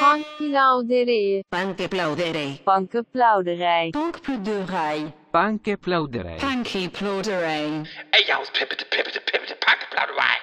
[0.00, 1.44] Bankplauderij.
[1.48, 2.60] Bankplauderij.
[2.64, 3.90] Bankenplauderij.
[3.90, 5.12] Bankplauderij.
[5.30, 6.36] Bankplauderij.
[6.40, 7.82] Bankplauderij.
[8.10, 10.38] Ey, ja, pippete, pippete, pippete, Bankplauderij.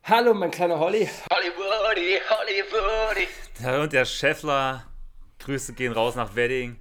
[0.00, 1.08] Hallo, mein kleiner Holly.
[1.32, 3.26] Hollywoody, Hollywoody.
[3.82, 4.86] Und der Scheffler.
[5.38, 6.78] Grüße gehen raus nach Wedding.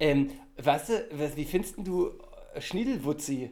[0.00, 2.18] Ähm, weißt du, was, wie findest du
[2.54, 3.50] äh, Schniedelwutzi?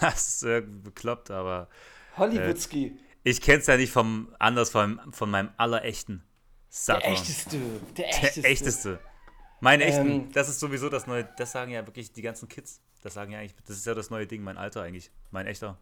[0.00, 1.68] Das ist irgendwie bekloppt, aber
[2.16, 2.98] Hollywudski.
[3.26, 6.22] Ich kenn's ja nicht vom anders von, von meinem allerechten
[6.68, 7.58] Sag der echteste.
[7.96, 8.44] Der Der echteste.
[8.44, 9.00] echteste.
[9.60, 10.32] Mein echten, Ähm.
[10.32, 12.80] das ist sowieso das neue, das sagen ja wirklich die ganzen Kids.
[13.02, 15.10] Das sagen ja eigentlich, das ist ja das neue Ding, mein Alter eigentlich.
[15.32, 15.76] Mein echter.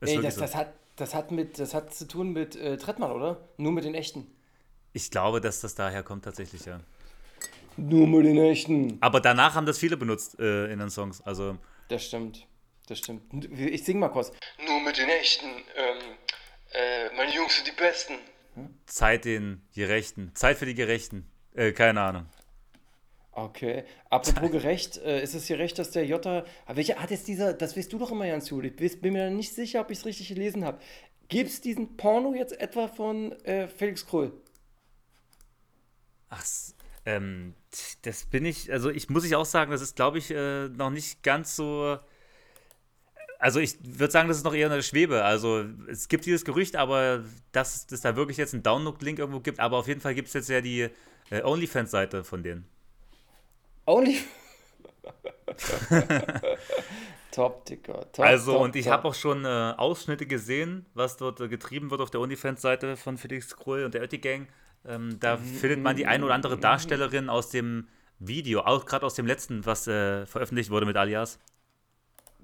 [0.00, 3.12] Ist Ey, das, das, hat, das, hat mit, das hat zu tun mit äh, Trettmann,
[3.12, 3.48] oder?
[3.56, 4.26] Nur mit den echten.
[4.92, 6.80] Ich glaube, dass das daher kommt tatsächlich, ja.
[7.76, 8.98] Nur mit den echten.
[9.00, 11.20] Aber danach haben das viele benutzt äh, in den Songs.
[11.20, 11.56] Also,
[11.88, 12.46] Das stimmt.
[12.86, 13.22] Das stimmt.
[13.58, 14.32] Ich sing mal kurz.
[14.66, 16.16] Nur mit den echten, ähm,
[16.74, 18.14] äh, meine Jungs sind die Besten.
[18.86, 20.32] Zeit den Gerechten.
[20.34, 21.30] Zeit für die Gerechten.
[21.54, 22.26] Äh, keine Ahnung.
[23.32, 23.84] Okay.
[24.10, 26.44] Apropos gerecht, äh, ist es hier recht, dass der Jota.
[26.66, 28.64] Aber Welcher hat jetzt dieser, das weißt du doch immer ganz gut.
[28.64, 30.78] Ich bin mir nicht sicher, ob ich es richtig gelesen habe.
[31.28, 34.32] Gibt es diesen Porno jetzt etwa von äh, Felix Krull?
[36.28, 36.44] Ach,
[37.06, 37.54] ähm,
[38.02, 40.90] das bin ich, also ich muss ich auch sagen, das ist, glaube ich, äh, noch
[40.90, 41.98] nicht ganz so.
[43.44, 45.22] Also ich würde sagen, das ist noch eher eine Schwebe.
[45.22, 49.60] Also es gibt dieses Gerücht, aber dass es da wirklich jetzt einen Download-Link irgendwo gibt,
[49.60, 50.88] aber auf jeden Fall gibt es jetzt ja die
[51.28, 52.66] äh, OnlyFans-Seite von denen.
[53.84, 54.20] Only.
[57.32, 58.10] top, Dicker.
[58.12, 61.90] Top, Also, top, und ich habe auch schon äh, Ausschnitte gesehen, was dort äh, getrieben
[61.90, 64.48] wird auf der OnlyFans-Seite von Felix Krull und der Ötti Gang.
[64.86, 69.16] Ähm, da findet man die ein oder andere Darstellerin aus dem Video, auch gerade aus
[69.16, 71.38] dem letzten, was äh, veröffentlicht wurde mit Alias.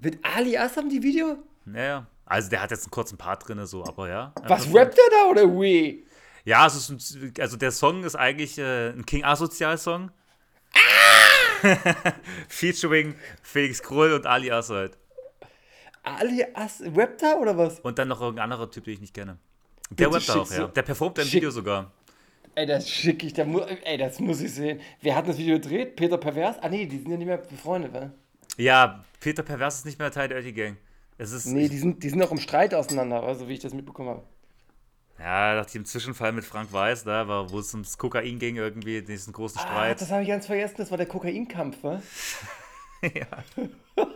[0.01, 1.37] Mit Alias haben die Video?
[1.65, 4.33] Naja, also der hat jetzt einen kurzen Part drin, so, aber ja.
[4.47, 6.05] Was rappt er da oder wie?
[6.43, 10.09] Ja, es ist ein, also der Song ist eigentlich äh, ein King Asozial-Song.
[10.73, 10.79] Ah!
[12.47, 13.13] Featuring
[13.43, 14.97] Felix Krull und Alias halt.
[16.03, 17.79] Alias rappt er oder was?
[17.81, 19.37] Und dann noch irgendein anderer Typ, den ich nicht kenne.
[19.91, 20.67] Der Bitte rappt auch, schickst ja.
[20.67, 21.91] Der performt im schick- Video sogar.
[22.55, 24.81] Ey, das schicke ich, da mu ey, das muss ich sehen.
[25.01, 25.95] Wer hat das Video gedreht?
[25.95, 26.57] Peter Pervers?
[26.59, 28.11] Ah, nee, die sind ja nicht mehr befreundet, wa?
[28.57, 30.77] Ja, Peter Pervers ist nicht mehr Teil der Ötti Gang.
[31.17, 33.73] Es ist, Nee, die sind, die sind auch im Streit auseinander, also wie ich das
[33.73, 34.23] mitbekommen habe.
[35.19, 39.01] ja, nach dem Zwischenfall mit Frank Weiß, da war, wo es ums Kokain ging, irgendwie,
[39.03, 40.01] diesen großen Ah, Streit.
[40.01, 42.01] das habe ich ganz vergessen, das war der Kokainkampf, wa?
[43.03, 43.27] ja.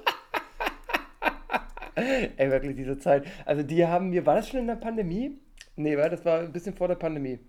[1.95, 3.25] Ey, wirklich, diese Zeit.
[3.45, 5.40] Also, die haben mir, war das schon in der Pandemie?
[5.78, 7.40] Nee, war, das war ein bisschen vor der Pandemie,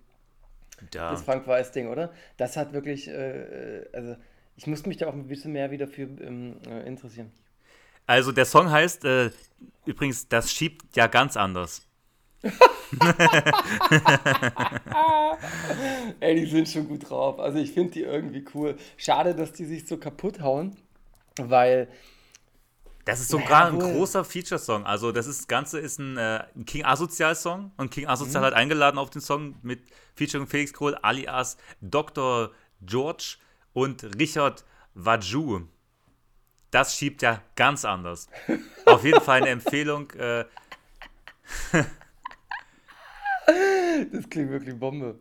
[0.95, 1.11] ja.
[1.11, 2.13] das Frank Weiß-Ding, oder?
[2.37, 4.17] Das hat wirklich, äh, äh, also,
[4.56, 7.31] ich musste mich da auch ein bisschen mehr wieder für ähm, äh, interessieren.
[8.06, 9.31] Also der Song heißt, äh,
[9.84, 11.83] übrigens, das schiebt ja ganz anders.
[16.21, 17.41] Ey, die sind schon gut drauf.
[17.41, 18.77] Also, ich finde die irgendwie cool.
[18.97, 20.77] Schade, dass die sich so kaputt hauen,
[21.41, 21.89] weil.
[23.05, 24.84] Das ist sogar Naja, ein großer Feature-Song.
[24.84, 28.11] Also das, ist, das Ganze ist ein, äh, ein King Asozial-Song und King Mhm.
[28.11, 29.81] Asozial hat eingeladen auf den Song mit
[30.16, 32.50] Featuring Felix Kohl alias Dr.
[32.83, 33.37] George
[33.77, 34.65] und Richard
[34.95, 35.67] Waju.
[36.71, 38.27] Das schiebt ja ganz anders.
[38.87, 40.11] Auf jeden Fall eine Empfehlung.
[40.13, 40.45] Äh,
[44.13, 45.21] Das klingt wirklich Bombe.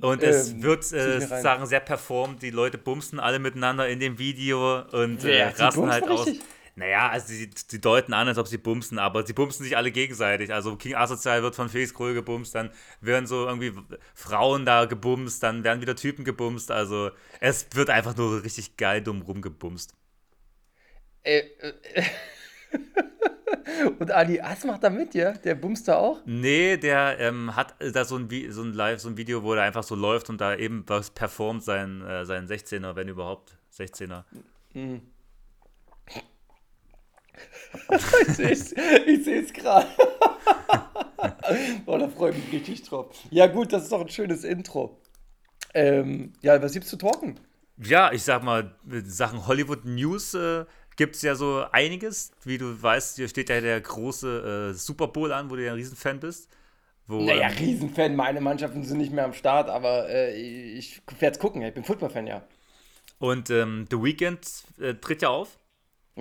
[0.00, 2.40] und es Ähm, wird zieh ich äh, sozusagen sehr performt.
[2.42, 5.50] Die Leute bumsen alle miteinander in dem Video und äh, Wer?
[5.52, 6.28] Die rasten halt aus.
[6.78, 9.90] Naja, also sie, sie deuten an, als ob sie bumsen, aber sie bumsen sich alle
[9.90, 10.52] gegenseitig.
[10.52, 13.72] Also King Asozial wird von Felix Krull gebumst, dann werden so irgendwie
[14.14, 16.70] Frauen da gebumst, dann werden wieder Typen gebumst.
[16.70, 19.92] Also es wird einfach nur richtig geil dumm rumgebumst.
[21.24, 22.04] Äh, äh,
[23.98, 25.32] Und Ali Ass macht da mit, ja?
[25.32, 26.20] Der bumst da auch?
[26.26, 29.54] Nee, der ähm, hat da so ein, Vi- so ein Live, so ein Video, wo
[29.54, 33.56] er einfach so läuft und da eben was performt, sein, äh, sein 16er, wenn überhaupt
[33.76, 34.24] 16er.
[34.74, 35.00] Ich seh's-
[39.06, 39.86] ich sehe es gerade.
[41.84, 43.14] Boah, da freue ich mich richtig drauf.
[43.30, 45.00] Ja, gut, das ist doch ein schönes Intro.
[45.74, 47.38] Ähm, ja, was gibt's zu talken?
[47.76, 48.74] Ja, ich sag mal,
[49.04, 50.64] Sachen Hollywood News äh,
[50.96, 52.32] gibt es ja so einiges.
[52.44, 55.72] Wie du weißt, hier steht ja der große äh, Super Bowl an, wo du ja
[55.72, 56.48] ein Riesenfan bist.
[57.06, 61.36] Wo, Naja, ähm, Riesenfan, meine Mannschaften sind nicht mehr am Start, aber äh, ich werde
[61.36, 61.62] es gucken.
[61.62, 62.42] Ich bin Football-Fan, ja.
[63.18, 64.46] und ähm, The Weeknd
[64.78, 65.58] äh, tritt ja auf.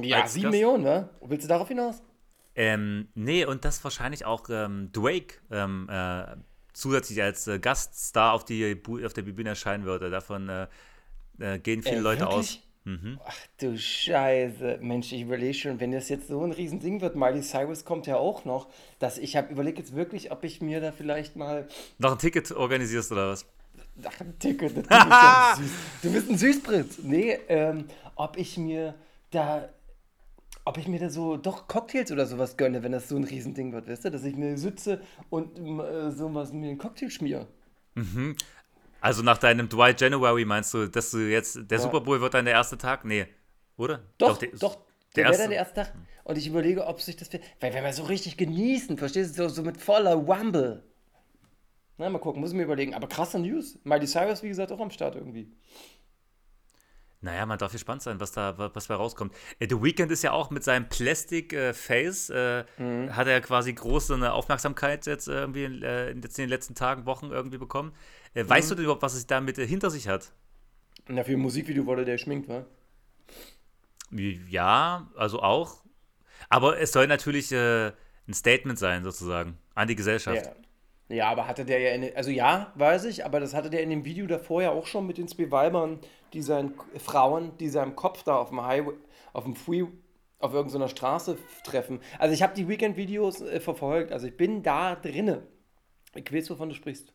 [0.01, 0.51] Ja, sieben?
[0.51, 1.09] Millionen, ne?
[1.21, 2.01] Willst du darauf hinaus?
[2.55, 6.37] Ähm, nee, und das wahrscheinlich auch ähm, Drake ähm, äh,
[6.73, 10.09] zusätzlich als äh, Gaststar auf, die, Bu- auf der Bühne erscheinen würde.
[10.09, 10.67] Davon äh,
[11.39, 12.27] äh, gehen viele Äh, Leute wirklich?
[12.27, 12.67] aus.
[13.25, 14.79] Ach du Scheiße.
[14.81, 18.17] Mensch, ich überlege schon, wenn das jetzt so ein Riesending wird, Miley Cyrus kommt ja
[18.17, 21.67] auch noch, dass ich habe überlegt jetzt wirklich, ob ich mir da vielleicht mal
[21.99, 23.45] Noch ein Ticket organisierst oder was?
[24.03, 25.71] Ach, ein Ticket, das ist ja süß.
[26.03, 26.99] Du bist ein Süßprinz.
[27.03, 27.85] Nee, ähm,
[28.15, 28.93] ob ich mir
[29.31, 29.69] da,
[30.67, 33.73] ob ich mir da so doch Cocktails oder sowas gönne, wenn das so ein Riesending
[33.73, 37.47] wird, weißt du, dass ich mir sitze und ähm, äh, sowas mir einen Cocktail schmier.
[39.01, 42.45] Also nach deinem Dwight January meinst du, dass du jetzt, der Super Bowl wird dann
[42.45, 43.05] der erste Tag?
[43.05, 43.25] Nee,
[43.77, 44.01] oder?
[44.17, 44.75] Doch, der- doch,
[45.15, 45.93] der der wäre dann der erste Tag.
[46.23, 47.29] Und ich überlege, ob sich das,
[47.59, 50.83] weil wenn wir so richtig genießen, verstehst du, so, so mit voller Wumble.
[51.97, 52.93] Na, mal gucken, muss ich mir überlegen.
[52.93, 53.79] Aber krasse News.
[53.83, 55.47] Miley Cyrus, wie gesagt, auch am Start irgendwie.
[57.21, 59.33] Naja, man darf gespannt sein, was da wa- was bei rauskommt.
[59.59, 63.15] Äh, The Weeknd ist ja auch mit seinem Plastic äh, Face, äh, Mhm.
[63.15, 67.05] hat er quasi große eine Aufmerksamkeit jetzt irgendwie in, äh, jetzt in den letzten Tagen,
[67.07, 67.93] Wochen irgendwie bekommen.
[68.35, 68.49] Äh, Mhm.
[68.49, 70.31] weißt du denn überhaupt, was es damit hinter sich hat?
[71.07, 72.65] Na, für ein Musikvideo wurde der schminkt, wa?
[74.11, 75.83] Ja, also auch.
[76.49, 77.93] Aber es soll natürlich ein
[78.33, 80.45] Statement sein, sozusagen, an die Gesellschaft.
[80.45, 80.51] Ja.
[81.09, 83.89] Ja, aber hatte der ja in, also ja, weiß ich, aber das hatte der in
[83.89, 85.99] dem Video davor ja auch schon mit den zwei Weibern,
[86.33, 88.95] die seinen Frauen, die seinem Kopf da auf dem Highway,
[89.33, 89.85] auf dem Free,
[90.39, 91.99] auf irgendeiner Straße treffen.
[92.19, 95.47] Also ich habe die Weekend-Videos äh, verfolgt, also ich bin da drinne.
[96.15, 97.13] Ich weiß, wovon du sprichst.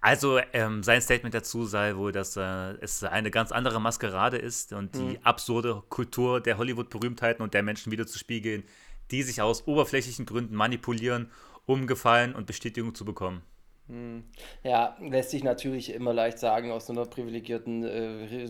[0.00, 2.42] Also ähm, sein Statement dazu sei wohl, dass äh,
[2.80, 7.92] es eine ganz andere Maskerade ist und die absurde Kultur der Hollywood-Berühmtheiten und der Menschen
[7.92, 8.64] wieder zu spiegeln,
[9.10, 11.30] die sich aus oberflächlichen Gründen manipulieren,
[11.66, 13.42] um Gefallen und Bestätigung zu bekommen.
[14.64, 18.48] Ja, lässt sich natürlich immer leicht sagen, aus so einer privilegierten, äh,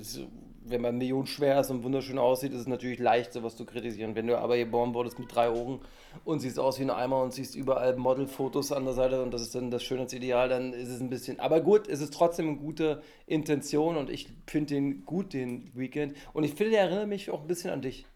[0.65, 4.15] wenn man millionenschwer ist und wunderschön aussieht, ist es natürlich leicht, sowas zu kritisieren.
[4.15, 5.81] Wenn du aber geboren wurdest mit drei Augen
[6.25, 9.43] und siehst aus wie ein Eimer und siehst überall Modelfotos an der Seite und das
[9.43, 11.39] ist dann das Schönheitsideal, dann ist es ein bisschen.
[11.39, 16.17] Aber gut, es ist trotzdem eine gute Intention und ich finde den gut, den Weekend.
[16.33, 18.07] Und ich finde, der erinnert mich auch ein bisschen an dich.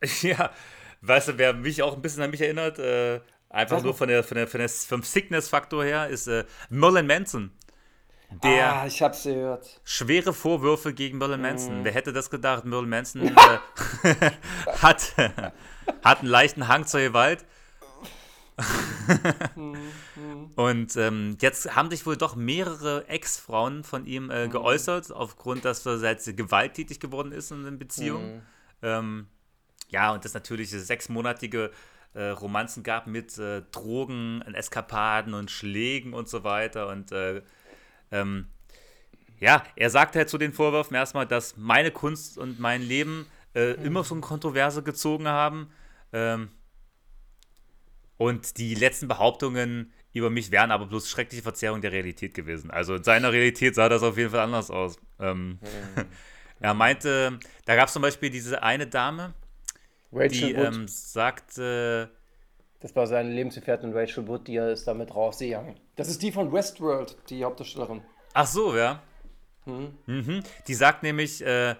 [0.22, 0.50] ja,
[1.02, 3.20] weißt du, wer mich auch ein bisschen an mich erinnert, äh,
[3.50, 7.50] einfach nur von der, von der, von der, vom Sickness-Faktor her, ist äh, Merlin Manson.
[8.44, 9.80] Der ah, ich hab's gehört.
[9.82, 11.46] schwere Vorwürfe gegen Merlin Mhm.
[11.46, 11.84] Manson.
[11.84, 12.64] Wer hätte das gedacht?
[12.64, 13.30] Merlin Manson äh,
[14.80, 15.14] hat,
[16.04, 17.44] hat einen leichten Hang zur Gewalt.
[20.56, 24.30] Und ähm, jetzt haben sich wohl doch mehrere Ex-Frauen von ihm Mhm.
[24.30, 28.36] äh, geäußert, aufgrund, dass er seit sie gewalttätig geworden ist in einer Beziehung.
[28.36, 28.42] Mhm.
[28.82, 29.26] Ähm,
[29.88, 31.70] ja, und das natürlich sechsmonatige
[32.14, 36.88] äh, Romanzen gab mit äh, Drogen, und Eskapaden und Schlägen und so weiter.
[36.88, 37.42] Und äh,
[38.10, 38.48] ähm,
[39.38, 43.72] ja, er sagte halt zu den Vorwürfen erstmal, dass meine Kunst und mein Leben äh,
[43.82, 45.70] immer so eine Kontroverse gezogen haben.
[46.12, 46.50] Ähm,
[48.16, 52.70] und die letzten Behauptungen über mich wären aber bloß schreckliche Verzerrung der Realität gewesen.
[52.70, 54.98] Also in seiner Realität sah das auf jeden Fall anders aus.
[55.18, 55.58] Ähm,
[56.60, 59.32] er meinte, da gab es zum Beispiel diese eine Dame,
[60.12, 60.74] Rachel die Wood.
[60.74, 62.10] ähm, sagte,
[62.80, 65.76] Das war seine Lebensgefährtin Rachel Wood, die ist damit rausgegangen.
[65.96, 68.02] Das ist die von Westworld, die Hauptdarstellerin.
[68.34, 69.02] ach so, ja.
[69.66, 70.42] Mhm.
[70.66, 71.76] Die sagt nämlich, äh,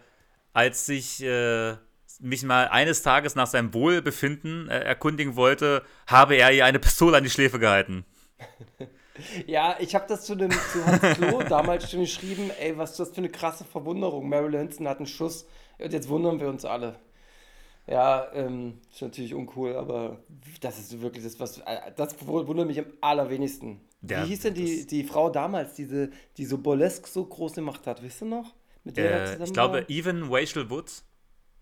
[0.53, 1.75] als ich äh,
[2.21, 7.17] mich mal eines Tages nach seinem Wohlbefinden äh, erkundigen wollte, habe er ihr eine Pistole
[7.17, 8.05] an die Schläfe gehalten.
[9.47, 13.01] Ja, ich habe das zu dem zu Hans Klo damals schon geschrieben, ey, was ist
[13.01, 14.31] das für eine krasse Verwunderung.
[14.31, 15.47] Marilyn Manson hat einen Schuss
[15.79, 16.99] und jetzt wundern wir uns alle.
[17.91, 20.19] Ja, ähm, ist natürlich uncool, aber
[20.61, 21.59] das ist wirklich das, was.
[21.59, 23.81] äh, Das wundert mich am allerwenigsten.
[24.03, 27.87] Ja, Wie hieß denn die, die Frau damals, diese, die so burlesque so groß gemacht
[27.87, 28.55] hat, weißt du noch?
[28.85, 29.91] Mit der er Äh, zusammen ich glaube, war?
[29.91, 31.05] Even Rachel Woods.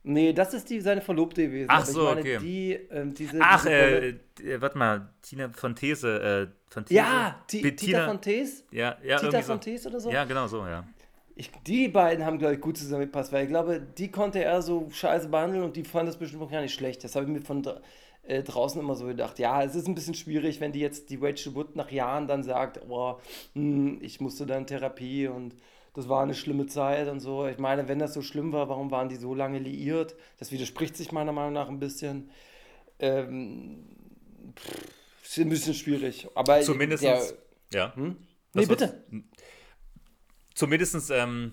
[0.04, 1.68] Nee, das ist die, seine Verlobte gewesen.
[1.70, 2.38] Ach so, ich meine, okay.
[2.40, 6.48] die, ähm, diese, Ach, diese äh, äh, warte mal, Tina von These.
[6.48, 6.94] Äh, von These.
[6.96, 8.64] Ja, Ti- Bettina- Tita von Tees?
[8.70, 9.60] Ja, ja, Tita von so.
[9.60, 10.10] Tees oder so?
[10.10, 10.84] Ja, genau so, ja.
[11.40, 14.88] Ich, die beiden haben, glaube ich, gut zusammengepasst, weil ich glaube, die konnte er so
[14.90, 17.04] scheiße behandeln und die fand das bestimmt auch gar nicht schlecht.
[17.04, 17.62] Das habe ich mir von
[18.24, 19.38] äh, draußen immer so gedacht.
[19.38, 22.42] Ja, es ist ein bisschen schwierig, wenn die jetzt die Rachel Wood nach Jahren dann
[22.42, 23.18] sagt, oh,
[23.54, 25.54] hm, ich musste dann Therapie und
[25.94, 27.46] das war eine schlimme Zeit und so.
[27.46, 30.16] Ich meine, wenn das so schlimm war, warum waren die so lange liiert?
[30.40, 32.30] Das widerspricht sich meiner Meinung nach ein bisschen.
[32.98, 33.84] Ähm,
[34.56, 34.88] pff,
[35.22, 36.26] ist ein bisschen schwierig.
[36.34, 37.04] Aber Zumindest.
[37.04, 37.22] der,
[37.72, 37.92] ja.
[37.96, 38.14] nee,
[38.54, 39.04] Das wird- bitte.
[40.58, 41.52] Zumindest ähm,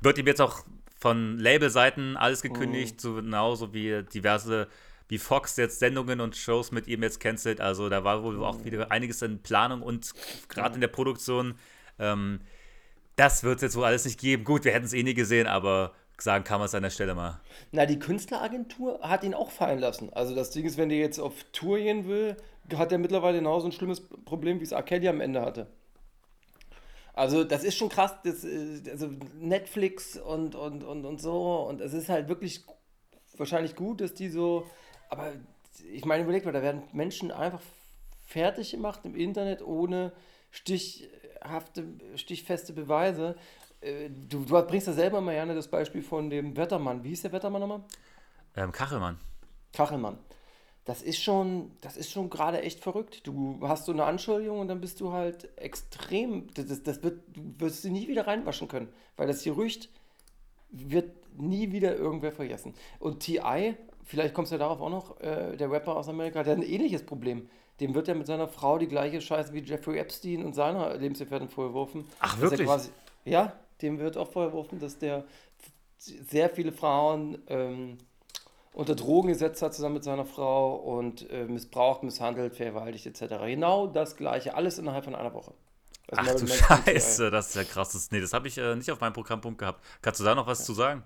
[0.00, 0.64] wird ihm jetzt auch
[0.98, 2.48] von Labelseiten alles Mhm.
[2.54, 4.66] gekündigt, so genauso wie diverse,
[5.08, 7.60] wie Fox jetzt Sendungen und Shows mit ihm jetzt cancelt.
[7.60, 8.42] Also da war wohl Mhm.
[8.44, 10.12] auch wieder einiges in Planung und
[10.48, 11.56] gerade in der Produktion.
[11.98, 12.40] Ähm,
[13.16, 14.44] das wird es jetzt wohl alles nicht geben.
[14.44, 17.14] Gut, wir hätten es eh nie gesehen, aber sagen kann man es an der Stelle
[17.14, 17.40] mal.
[17.72, 20.10] Na, die Künstleragentur hat ihn auch fallen lassen.
[20.14, 22.38] Also das Ding ist, wenn der jetzt auf Tour gehen will,
[22.74, 24.74] hat er mittlerweile genauso ein schlimmes Problem, wie es.
[24.86, 25.66] Kelly am Ende hatte.
[27.14, 31.80] Also das ist schon krass, das, äh, also Netflix und, und, und, und so und
[31.80, 32.64] es ist halt wirklich
[33.36, 34.66] wahrscheinlich gut, dass die so,
[35.08, 35.32] aber
[35.92, 37.60] ich meine, überleg mal, da werden Menschen einfach
[38.26, 40.12] fertig gemacht im Internet ohne
[40.50, 41.84] stichhafte,
[42.16, 43.36] stichfeste Beweise.
[43.80, 47.02] Äh, Du, du bringst ja selber, Marianne, das Beispiel von dem Wettermann.
[47.02, 47.82] Wie hieß der Wettermann nochmal?
[48.56, 49.18] Ähm, Kachelmann.
[49.72, 50.18] Kachelmann.
[50.90, 53.24] Das ist schon, das ist schon gerade echt verrückt.
[53.24, 56.48] Du hast so eine Anschuldigung und dann bist du halt extrem.
[56.54, 59.88] Das, das, wird, du wirst sie nie wieder reinwaschen können, weil das Gerücht
[60.72, 62.74] wird nie wieder irgendwer vergessen.
[62.98, 66.56] Und T.I., vielleicht kommst du ja darauf auch noch, äh, der Rapper aus Amerika, der
[66.56, 67.48] hat ein ähnliches Problem.
[67.78, 71.48] Dem wird ja mit seiner Frau die gleiche Scheiße wie Jeffrey Epstein und seiner Lebensgefährtin
[71.48, 72.04] vorgeworfen.
[72.18, 72.66] Ach, wirklich?
[72.66, 72.90] Quasi,
[73.24, 75.24] ja, dem wird auch vorgeworfen, dass der
[75.98, 77.98] sehr viele Frauen ähm,
[78.72, 83.34] unter Drogen gesetzt hat zusammen mit seiner Frau und äh, missbraucht, misshandelt, vergewaltigt etc.
[83.44, 85.52] Genau das gleiche, alles innerhalb von einer Woche.
[86.10, 86.46] Also Ach du.
[86.46, 87.92] Scheiße, das ist ja krass.
[87.92, 89.84] Das, nee, das habe ich äh, nicht auf meinem Programmpunkt gehabt.
[90.02, 91.04] Kannst du da noch was zu sagen?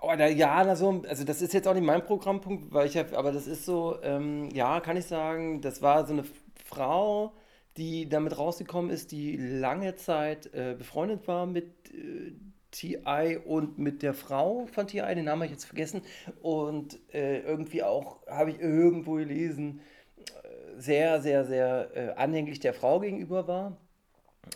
[0.00, 2.96] Oh, na, ja, na so, also das ist jetzt auch nicht mein Programmpunkt, weil ich
[2.96, 6.24] habe, aber das ist so, ähm, ja, kann ich sagen, das war so eine
[6.66, 7.32] Frau,
[7.76, 12.32] die damit rausgekommen ist, die lange Zeit äh, befreundet war mit äh,
[12.76, 13.38] T.I.
[13.44, 16.02] und mit der Frau von T.I., den Namen habe ich jetzt vergessen,
[16.42, 19.80] und äh, irgendwie auch, habe ich irgendwo gelesen,
[20.18, 23.76] äh, sehr, sehr, sehr äh, anhänglich der Frau gegenüber war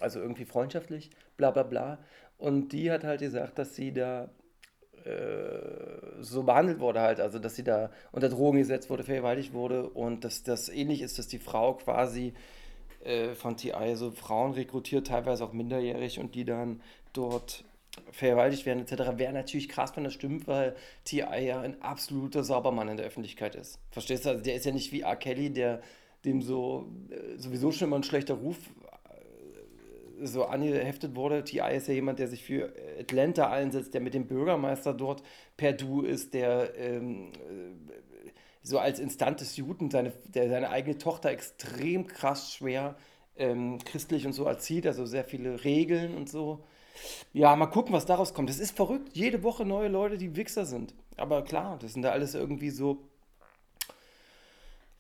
[0.01, 1.99] also irgendwie freundschaftlich, bla bla bla.
[2.39, 4.31] Und die hat halt gesagt, dass sie da
[5.05, 9.89] äh, so behandelt wurde halt, also dass sie da unter Drogen gesetzt wurde, vergewaltigt wurde
[9.89, 12.35] und dass das ähnlich ist, dass die Frau quasi
[13.05, 16.81] äh, von TI so Frauen rekrutiert, teilweise auch minderjährig und die dann
[17.13, 17.65] dort
[18.13, 19.19] vergewaltigt werden etc.
[19.19, 21.47] Wäre natürlich krass, wenn das stimmt, weil T.I.
[21.47, 23.81] ja ein absoluter Saubermann in der Öffentlichkeit ist.
[23.91, 24.31] Verstehst du?
[24.31, 25.17] Also der ist ja nicht wie R.
[25.17, 25.81] Kelly, der
[26.25, 28.59] dem so äh, sowieso schon immer ein schlechter Ruf
[30.21, 31.45] äh, so angeheftet wurde.
[31.45, 31.77] T.I.
[31.77, 35.23] ist ja jemand, der sich für Atlanta einsetzt, der mit dem Bürgermeister dort
[35.57, 38.31] per Du ist, der ähm, äh,
[38.63, 42.97] so als instantes Juden seine, der seine eigene Tochter extrem krass schwer
[43.37, 46.63] ähm, christlich und so erzieht, also sehr viele Regeln und so.
[47.33, 48.49] Ja, mal gucken, was daraus kommt.
[48.49, 49.11] Das ist verrückt.
[49.13, 50.95] Jede Woche neue Leute, die Wichser sind.
[51.17, 53.09] Aber klar, das sind ja alles irgendwie so.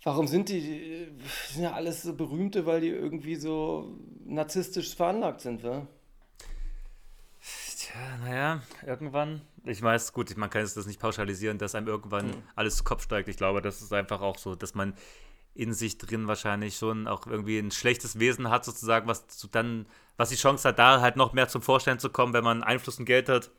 [0.02, 5.42] Warum sind die, die sind ja alles so berühmte, weil die irgendwie so narzisstisch veranlagt
[5.42, 5.86] sind, wa?
[7.76, 9.42] Tja, naja, irgendwann.
[9.64, 13.02] Ich weiß, gut, man kann jetzt das nicht pauschalisieren, dass einem irgendwann alles zu Kopf
[13.02, 13.28] steigt.
[13.28, 14.94] Ich glaube, das ist einfach auch so, dass man
[15.54, 19.86] in sich drin wahrscheinlich schon auch irgendwie ein schlechtes Wesen hat, sozusagen, was zu dann,
[20.16, 22.98] was die Chance hat, da halt noch mehr zum Vorstellen zu kommen, wenn man Einfluss
[22.98, 23.50] und Geld hat.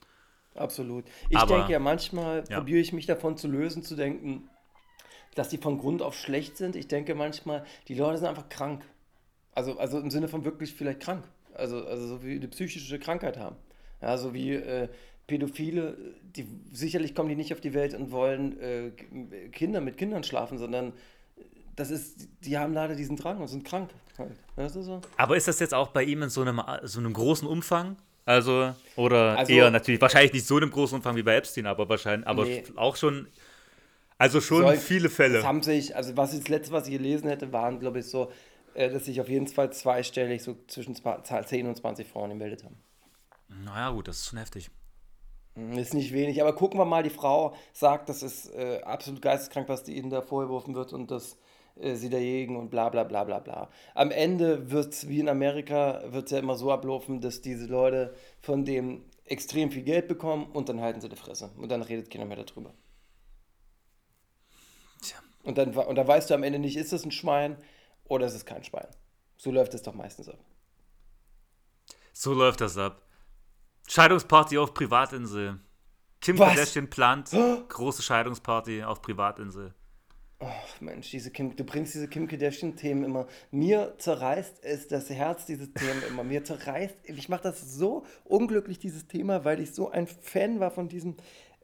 [0.55, 1.05] Absolut.
[1.29, 2.57] Ich Aber- denke ja, manchmal Ja.
[2.57, 4.49] probiere ich mich davon zu lösen, zu denken,
[5.35, 6.75] dass die von Grund auf schlecht sind.
[6.75, 8.83] Ich denke manchmal, die Leute sind einfach krank.
[9.53, 11.23] Also, also im Sinne von wirklich vielleicht krank.
[11.53, 13.55] Also, also so wie eine psychische Krankheit haben.
[14.01, 14.89] Ja, so wie äh,
[15.27, 18.91] Pädophile, die sicherlich kommen die nicht auf die Welt und wollen äh,
[19.51, 20.93] Kinder mit Kindern schlafen, sondern
[21.75, 23.91] das ist, die haben leider diesen Drang und sind krank.
[24.17, 24.31] Halt.
[24.55, 25.01] Weißt du so?
[25.17, 27.97] Aber ist das jetzt auch bei ihm in so einem, so einem großen Umfang?
[28.25, 31.89] Also, oder Also- eher natürlich, wahrscheinlich nicht so einem großen Umfang wie bei Epstein, aber
[31.89, 32.63] wahrscheinlich, aber Nee.
[32.75, 33.27] auch schon,
[34.17, 35.43] also schon Soll- viele Fälle.
[35.43, 38.31] haben sich, also was ich das letzte, was ich gelesen hätte, waren, glaube ich, so,
[38.75, 42.63] äh, dass sich auf jeden Fall zweistellig so zwischen zwa- 10 und 20 Frauen gemeldet
[42.63, 42.77] haben.
[43.65, 44.69] Naja, gut, das ist schon heftig.
[45.55, 49.21] Mhm, Ist nicht wenig, aber gucken wir mal, die Frau sagt, das ist äh, absolut
[49.21, 51.37] geisteskrank, was die ihnen da vorgeworfen wird und dass
[51.81, 53.69] äh, sie dagegen und bla bla bla bla bla.
[53.95, 57.65] Am Ende wird es, wie in Amerika, wird es ja immer so ablaufen, dass diese
[57.65, 61.81] Leute von dem extrem viel Geld bekommen und dann halten sie die Fresse und dann
[61.81, 62.73] redet keiner mehr darüber.
[65.01, 65.17] Tja.
[65.43, 67.57] Und dann, und dann weißt du am Ende nicht, ist es ein Schwein
[68.03, 68.87] oder ist es kein Schwein.
[69.37, 70.39] So läuft es doch meistens ab.
[72.13, 73.01] So läuft das ab.
[73.87, 75.59] Scheidungsparty auf Privatinsel.
[76.19, 76.49] Kim Was?
[76.49, 77.31] Kardashian plant
[77.69, 79.73] große Scheidungsparty auf Privatinsel.
[80.43, 83.27] Ach Mensch, diese Kim, du bringst diese Kim Kardashian-Themen immer.
[83.51, 86.23] Mir zerreißt es das Herz, dieses Themen immer.
[86.23, 90.71] Mir zerreißt, ich mache das so unglücklich, dieses Thema, weil ich so ein Fan war
[90.71, 91.15] von diesem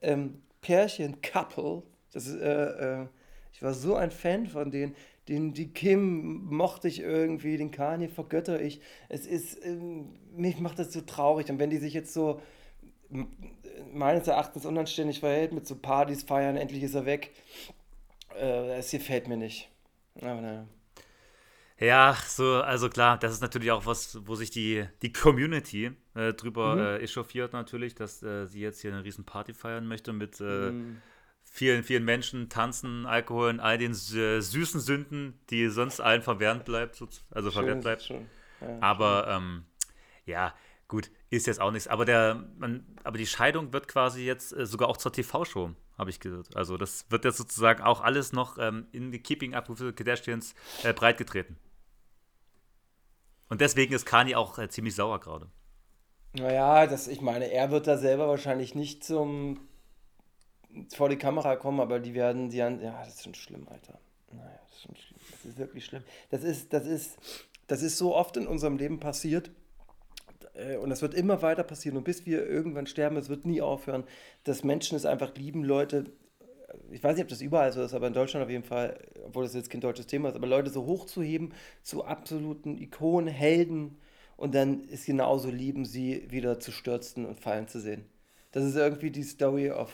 [0.03, 1.81] ähm, Pärchen-Couple.
[2.13, 3.07] Äh, äh,
[3.51, 4.96] ich war so ein Fan von denen.
[5.27, 8.79] Den, die Kim mochte ich irgendwie, den Kanye vergötter ich.
[9.10, 11.50] Es ist, ähm, mich macht das so traurig.
[11.50, 12.41] Und wenn die sich jetzt so
[13.91, 17.31] meines Erachtens unanständig verhält mit so Partys feiern, endlich ist er weg.
[18.39, 19.70] Äh, es gefällt mir nicht.
[20.22, 20.67] Aber naja.
[21.79, 26.34] Ja, so, also klar, das ist natürlich auch was, wo sich die, die Community äh,
[26.34, 26.79] drüber Mhm.
[26.79, 30.72] äh, echauffiert natürlich, dass äh, sie jetzt hier eine riesen Party feiern möchte mit äh,
[30.72, 31.01] Mhm.
[31.44, 36.65] vielen, vielen Menschen, Tanzen, Alkohol und all den sü- süßen Sünden, die sonst allen verwehrt
[36.65, 38.12] bleibt, so- also verwehrt bleibt.
[38.62, 39.65] Ja, Aber ähm,
[40.25, 40.53] Ja,
[40.88, 41.88] gut, ist jetzt auch nichts.
[41.88, 46.09] Aber, der, man, aber die Scheidung wird quasi jetzt äh, sogar auch zur TV-Show, habe
[46.09, 46.55] ich gehört.
[46.55, 49.91] Also das wird jetzt sozusagen auch alles noch ähm, in the Keeping Up with the
[49.91, 51.57] Kardashians äh, breitgetreten.
[53.49, 55.49] Und deswegen ist Kani auch äh, ziemlich sauer gerade.
[56.33, 59.59] Naja, das, ich meine, er wird da selber wahrscheinlich nicht zum
[60.93, 63.99] vor die Kamera kommen, aber die werden, die haben, ja, das ist schon schlimm, Alter.
[64.31, 65.19] Naja, das ist schon schlimm.
[65.31, 66.03] Das ist wirklich schlimm.
[66.29, 67.17] Das ist, das ist,
[67.67, 69.49] das ist so oft in unserem Leben passiert.
[70.57, 71.97] Äh, Und das wird immer weiter passieren.
[71.97, 74.03] Und bis wir irgendwann sterben, es wird nie aufhören,
[74.43, 76.05] dass Menschen es einfach lieben, Leute,
[76.91, 79.43] ich weiß nicht, ob das überall so ist, aber in Deutschland auf jeden Fall, obwohl
[79.43, 83.97] das jetzt kein deutsches Thema ist, aber Leute so hochzuheben zu absoluten Ikonen, Helden
[84.35, 88.05] und dann ist genauso lieben, sie wieder zu stürzen und fallen zu sehen.
[88.51, 89.91] Das ist irgendwie die Story of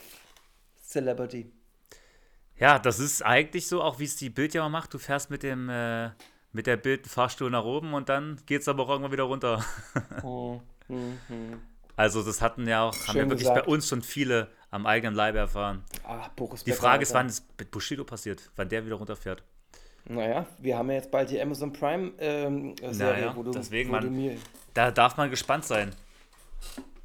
[0.84, 1.52] Celebrity.
[2.58, 4.94] Ja, das ist eigentlich so, auch wie es die Bild macht.
[4.94, 6.12] Du fährst mit dem äh,
[6.54, 9.64] mit der Bild Fahrstuhl nach oben und dann geht es aber auch irgendwann wieder runter.
[10.90, 11.62] Mhm.
[11.96, 13.66] Also das hatten ja auch, haben Schön ja wirklich gesagt.
[13.66, 15.84] bei uns schon viele am eigenen Leibe erfahren.
[16.04, 19.44] Ah, Boris Die Becker, Frage ist, wann es mit Bushido passiert, wann der wieder runterfährt.
[20.06, 23.92] Naja, wir haben ja jetzt bald die Amazon Prime ähm, Serie, Naja, wo du, deswegen,
[23.92, 24.38] wo du man- mir.
[24.74, 25.94] Da darf man gespannt sein.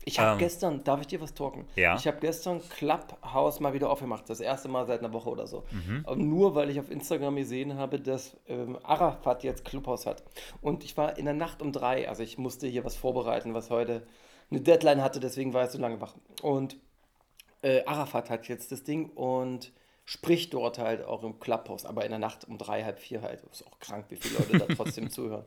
[0.08, 0.38] Ich habe Ähm.
[0.38, 1.66] gestern, darf ich dir was talken?
[1.76, 1.94] Ja.
[1.96, 5.64] Ich habe gestern Clubhouse mal wieder aufgemacht, das erste Mal seit einer Woche oder so.
[5.70, 6.04] Mhm.
[6.28, 10.22] Nur weil ich auf Instagram gesehen habe, dass ähm, Arafat jetzt Clubhouse hat.
[10.62, 13.68] Und ich war in der Nacht um drei, also ich musste hier was vorbereiten, was
[13.68, 14.02] heute
[14.50, 16.14] eine Deadline hatte, deswegen war ich so lange wach.
[16.40, 16.78] Und
[17.60, 19.72] äh, Arafat hat jetzt das Ding und
[20.06, 23.42] spricht dort halt auch im Clubhouse, aber in der Nacht um drei, halb vier halt.
[23.52, 25.44] ist auch krank, wie viele Leute da trotzdem zuhören.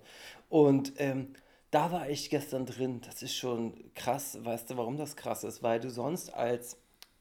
[0.50, 1.34] Und ähm,
[1.72, 3.02] da war ich gestern drin.
[3.02, 4.38] Das ist schon krass.
[4.44, 5.64] Weißt du, warum das krass ist?
[5.64, 6.78] Weil du sonst als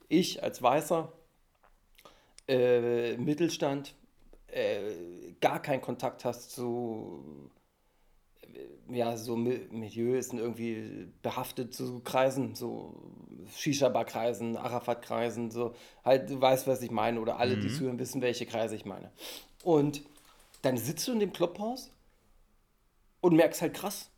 [0.08, 1.12] ich, als Weißer,
[2.48, 3.94] äh, Mittelstand,
[4.48, 7.50] äh, gar keinen Kontakt hast zu
[8.42, 12.94] äh, ja, so Mi- Milieu sind irgendwie behaftet zu Kreisen, so
[13.54, 18.46] Shisha-Bar-Kreisen, Arafat-Kreisen, so halt, du weißt, was ich meine, oder alle, die zuhören, wissen, welche
[18.46, 19.12] Kreise ich meine.
[19.62, 20.02] Und
[20.62, 21.92] dann sitzt du in dem Clubhaus
[23.20, 24.09] und merkst halt krass.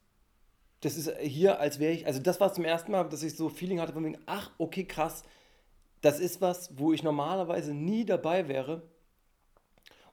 [0.83, 3.49] Das ist hier, als wäre ich, also das war zum ersten Mal, dass ich so
[3.49, 5.23] Feeling hatte von wegen, ach, okay, krass,
[6.03, 8.83] das ist was, wo ich normalerweise nie dabei wäre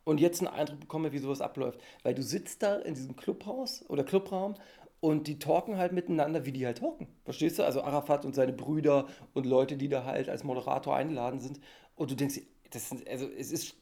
[0.04, 1.82] und jetzt einen Eindruck bekomme, wie sowas abläuft.
[2.04, 4.56] Weil du sitzt da in diesem Clubhaus oder Clubraum
[5.02, 7.08] und die talken halt miteinander, wie die halt talken.
[7.24, 7.64] Verstehst du?
[7.64, 11.60] Also Arafat und seine Brüder und Leute, die da halt als Moderator eingeladen sind.
[11.96, 13.76] Und du denkst, das sind, also es ist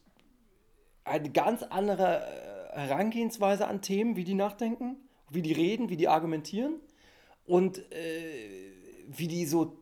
[1.04, 4.96] eine ganz andere äh, Herangehensweise an Themen, wie die nachdenken,
[5.30, 6.74] wie die reden, wie die argumentieren
[7.44, 8.72] und äh,
[9.08, 9.78] wie die so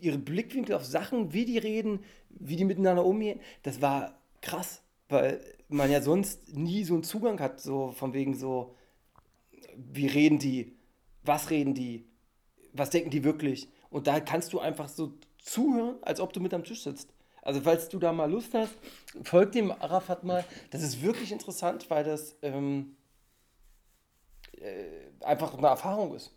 [0.00, 2.00] ihre Blickwinkel auf Sachen, wie die reden,
[2.30, 7.40] wie die miteinander umgehen, das war krass, weil man ja sonst nie so einen Zugang
[7.40, 8.74] hat, so von wegen so,
[9.76, 10.76] wie reden die,
[11.22, 12.06] was reden die,
[12.72, 13.68] was denken die wirklich.
[13.90, 17.12] Und da kannst du einfach so zuhören, als ob du mit am Tisch sitzt.
[17.42, 18.74] Also falls du da mal Lust hast,
[19.22, 20.44] folg dem Arafat mal.
[20.70, 22.96] Das ist wirklich interessant, weil das ähm,
[24.60, 26.32] äh, einfach eine Erfahrung ist.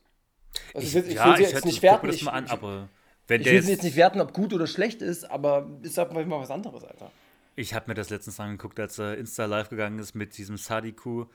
[0.74, 2.10] Also ich, will, ich will sie jetzt nicht werten.
[2.10, 5.30] Ich, an, ich, ich will sie jetzt, jetzt nicht werten, ob gut oder schlecht ist,
[5.30, 7.12] aber ist halt mal was anderes, Alter.
[7.56, 11.26] ich habe mir das letztens angeguckt, als er Insta live gegangen ist mit diesem Sadiku.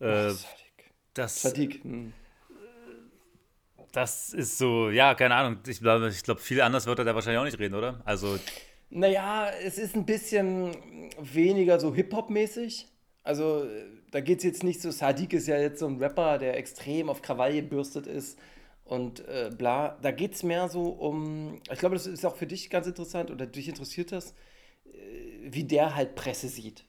[0.00, 0.92] Äh, Sadiq.
[1.14, 1.82] das, Sadiq.
[1.82, 2.12] hm.
[3.92, 5.58] das ist so, ja, keine Ahnung.
[5.66, 8.00] Ich glaube, ich glaube, viel anders wird er da wahrscheinlich auch nicht reden, oder?
[8.04, 8.38] Also,
[8.90, 10.76] Naja, es ist ein bisschen
[11.20, 12.86] weniger so Hip-Hop-mäßig.
[13.28, 13.66] Also,
[14.10, 14.90] da geht es jetzt nicht so.
[14.90, 18.38] Sadiq ist ja jetzt so ein Rapper, der extrem auf Krawall gebürstet ist
[18.86, 19.98] und äh, bla.
[20.00, 21.60] Da geht es mehr so um.
[21.70, 24.30] Ich glaube, das ist auch für dich ganz interessant oder dich interessiert das,
[24.86, 24.94] äh,
[25.42, 26.86] wie der halt Presse sieht.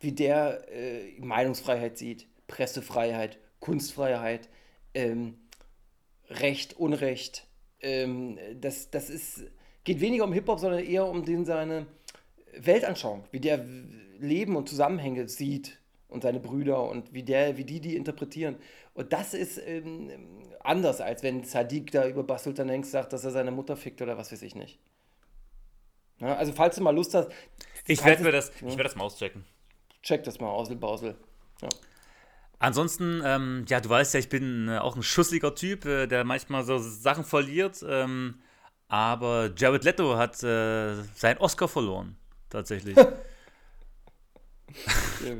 [0.00, 4.48] Wie der äh, Meinungsfreiheit sieht, Pressefreiheit, Kunstfreiheit,
[4.94, 5.38] ähm,
[6.28, 7.46] Recht, Unrecht.
[7.82, 9.44] Ähm, das, das ist,
[9.84, 11.86] geht weniger um Hip-Hop, sondern eher um den seine
[12.52, 13.64] Weltanschauung, wie der
[14.18, 15.78] Leben und Zusammenhänge sieht
[16.08, 18.56] und seine Brüder und wie, der, wie die die interpretieren.
[18.94, 20.10] Und das ist ähm,
[20.60, 24.02] anders, als wenn Sadiq da über Bas Sultan Hengst sagt, dass er seine Mutter fickt
[24.02, 24.78] oder was weiß ich nicht.
[26.20, 27.30] Ja, also falls du mal Lust hast,
[27.86, 29.44] ich werde mir das, ich werde das mal auschecken.
[30.02, 31.14] check das mal, Ausel-Bausel.
[31.62, 31.68] Ja.
[32.58, 36.24] Ansonsten, ähm, ja, du weißt ja, ich bin äh, auch ein schussliger Typ, äh, der
[36.24, 37.84] manchmal so Sachen verliert.
[37.88, 38.40] Ähm,
[38.88, 42.16] aber Jared Leto hat äh, seinen Oscar verloren,
[42.50, 42.96] tatsächlich.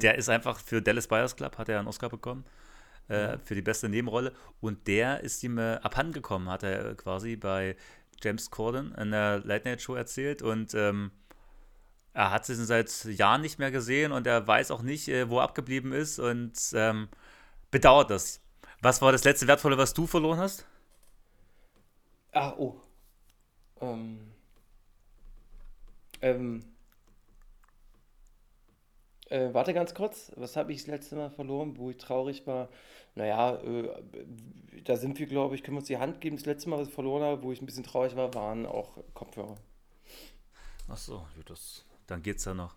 [0.02, 2.44] der ist einfach für Dallas Buyers Club, hat er einen Oscar bekommen.
[3.08, 4.34] Äh, für die beste Nebenrolle.
[4.60, 7.74] Und der ist ihm äh, abhanden gekommen, hat er äh, quasi bei
[8.22, 10.42] James Corden in der Late Night Show erzählt.
[10.42, 11.10] Und ähm,
[12.12, 15.38] er hat sie seit Jahren nicht mehr gesehen und er weiß auch nicht, äh, wo
[15.38, 17.08] er abgeblieben ist und ähm,
[17.70, 18.42] bedauert das.
[18.82, 20.66] Was war das letzte Wertvolle, was du verloren hast?
[22.32, 22.78] Ah, oh.
[23.80, 24.18] Ähm.
[26.20, 26.64] Ähm.
[29.30, 30.32] Äh, warte ganz kurz.
[30.36, 32.68] Was habe ich das letzte Mal verloren, wo ich traurig war?
[33.14, 33.88] Naja, äh,
[34.84, 36.36] da sind wir, glaube ich, können wir uns die Hand geben.
[36.36, 38.98] Das letzte Mal, was ich verloren habe, wo ich ein bisschen traurig war, waren auch
[39.14, 39.56] Kopfhörer.
[40.88, 42.74] Ach so, das, dann geht's ja noch.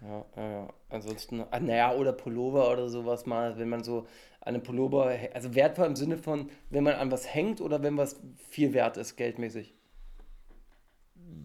[0.00, 0.68] Ja, ja.
[0.88, 4.06] Ansonsten, ah, naja, oder Pullover oder sowas mal, wenn man so
[4.40, 7.96] an einem Pullover, also wertvoll im Sinne von, wenn man an was hängt oder wenn
[7.96, 9.74] was viel wert ist, geldmäßig.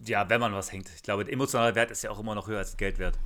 [0.06, 0.88] Ja, wenn man was hängt.
[0.94, 3.18] Ich glaube, der emotionale Wert ist ja auch immer noch höher als Geldwert.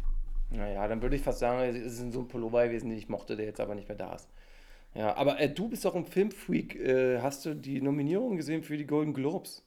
[0.51, 3.37] Naja, dann würde ich fast sagen, es ist so ein Pullover gewesen, den ich mochte,
[3.37, 4.29] der jetzt aber nicht mehr da ist.
[4.95, 6.75] Ja, aber äh, du bist doch ein Filmfreak.
[6.77, 9.63] Äh, hast du die Nominierung gesehen für die Golden Globes?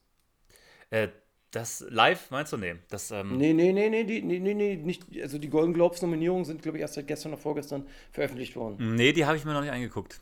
[0.90, 1.10] Äh,
[1.52, 2.58] das live meinst du?
[2.58, 2.76] Nee.
[2.90, 5.04] Das, ähm, Nee, nee, nee, nee, die, nee, nee, nee, nicht.
[5.22, 8.96] Also die Golden Globes Nominierungen sind, glaube ich, erst seit gestern oder vorgestern veröffentlicht worden.
[8.96, 10.20] nee, die habe ich mir noch nicht angeguckt.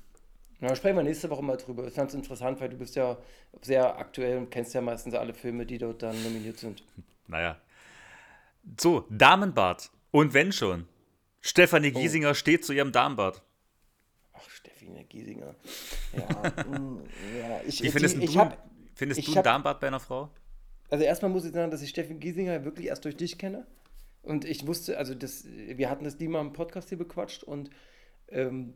[0.60, 1.86] Na, sprechen wir nächste Woche mal drüber.
[1.86, 3.18] Ist ganz interessant, weil du bist ja
[3.62, 6.84] sehr aktuell und kennst ja meistens alle Filme, die dort dann nominiert sind.
[7.28, 7.58] Naja.
[8.78, 9.90] So, Damenbart.
[10.12, 10.88] Und wenn schon.
[11.42, 12.00] Stefanie Oh.
[12.00, 13.42] Giesinger steht zu ihrem Damenbart.
[14.34, 15.56] Ach, Steffine Giesinger.
[16.14, 17.04] Ja, mm,
[17.40, 19.88] ja ich, Wie findest die, du, ich hab, findest ich du ein hab- Damenbart bei
[19.88, 20.30] einer Frau?
[20.90, 23.66] Also erstmal muss ich sagen, dass ich Steffen Giesinger wirklich erst durch dich kenne.
[24.22, 27.70] Und ich wusste, also das, wir hatten das die mal im Podcast hier bequatscht und
[28.28, 28.74] ähm,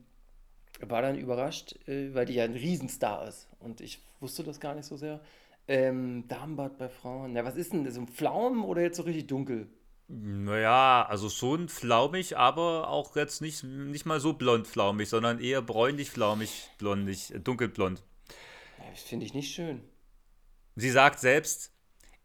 [0.79, 3.47] war dann überrascht, äh, weil die ja ein Riesenstar ist.
[3.59, 5.19] Und ich wusste das gar nicht so sehr.
[5.67, 7.33] Ähm, Damenbart bei Frauen.
[7.33, 7.95] Na, was ist denn das?
[7.95, 9.67] So ein Pflaumen oder jetzt so richtig dunkel?
[10.07, 15.61] Naja, also schon flaumig, aber auch jetzt nicht, nicht mal so blond flaumig, sondern eher
[15.61, 18.03] bräunlich flaumig, blondig, äh, dunkelblond.
[18.91, 19.81] Das finde ich nicht schön.
[20.75, 21.71] Sie sagt selbst,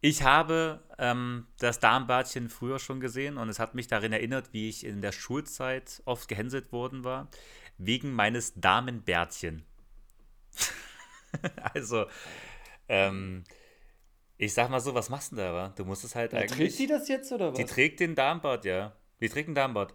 [0.01, 4.69] ich habe ähm, das Darmbadchen früher schon gesehen und es hat mich darin erinnert, wie
[4.69, 7.29] ich in der Schulzeit oft gehänselt worden war,
[7.77, 9.63] wegen meines Damenbärtchen.
[11.73, 12.05] also,
[12.87, 13.43] ähm,
[14.39, 15.53] ich sag mal so, was machst du denn da?
[15.53, 15.73] wa?
[15.75, 16.57] Du musst es halt Ja, eigentlich.
[16.75, 17.57] trägt die das jetzt oder was?
[17.57, 18.93] die trägt den Darmbart, ja.
[19.21, 19.93] Die trägt einen Darmbart.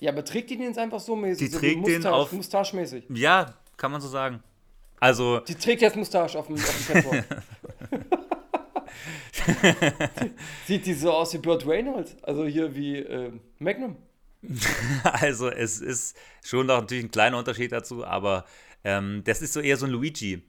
[0.00, 1.46] ja, aber trägt die den jetzt einfach so mäßig?
[1.46, 3.04] Die so trägt den Mustache, auf- Mustache-mäßig.
[3.10, 4.42] Ja, kann man so sagen.
[5.00, 7.24] Also, Die trägt jetzt Mustache auf dem, auf dem.
[10.66, 12.16] Sieht die so aus wie Burt Reynolds?
[12.22, 13.96] Also hier wie ähm, Magnum?
[15.04, 18.44] Also es ist schon noch natürlich ein kleiner Unterschied dazu, aber
[18.84, 20.42] ähm, das ist so eher so ein Luigi.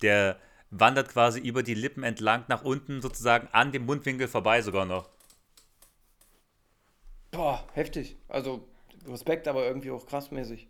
[0.00, 0.36] Der
[0.72, 5.08] wandert quasi über die Lippen entlang nach unten sozusagen an dem Mundwinkel vorbei sogar noch.
[7.30, 8.16] Boah, heftig.
[8.28, 8.66] Also
[9.06, 10.66] Respekt, aber irgendwie auch krassmäßig.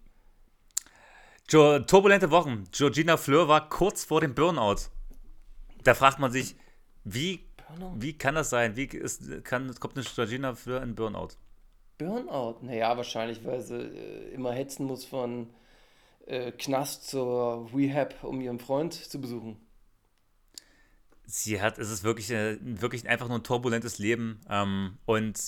[1.48, 2.64] Jo turbulente Wochen.
[2.72, 4.88] Georgina Fleur war kurz vor dem Burnout.
[5.84, 6.56] Da fragt man sich,
[7.04, 7.94] wie, Burnout?
[8.00, 8.76] wie kann das sein?
[8.76, 11.30] Wie ist, kann, kommt eine Georgina Fleur in Burnout?
[11.98, 12.58] Burnout?
[12.62, 15.50] Naja, wahrscheinlich, weil sie äh, immer hetzen muss von
[16.26, 19.60] äh, Knast zur Rehab, um ihren Freund zu besuchen.
[21.26, 24.40] Sie hat, es ist wirklich, äh, wirklich einfach nur ein turbulentes Leben.
[24.48, 25.38] Ähm, und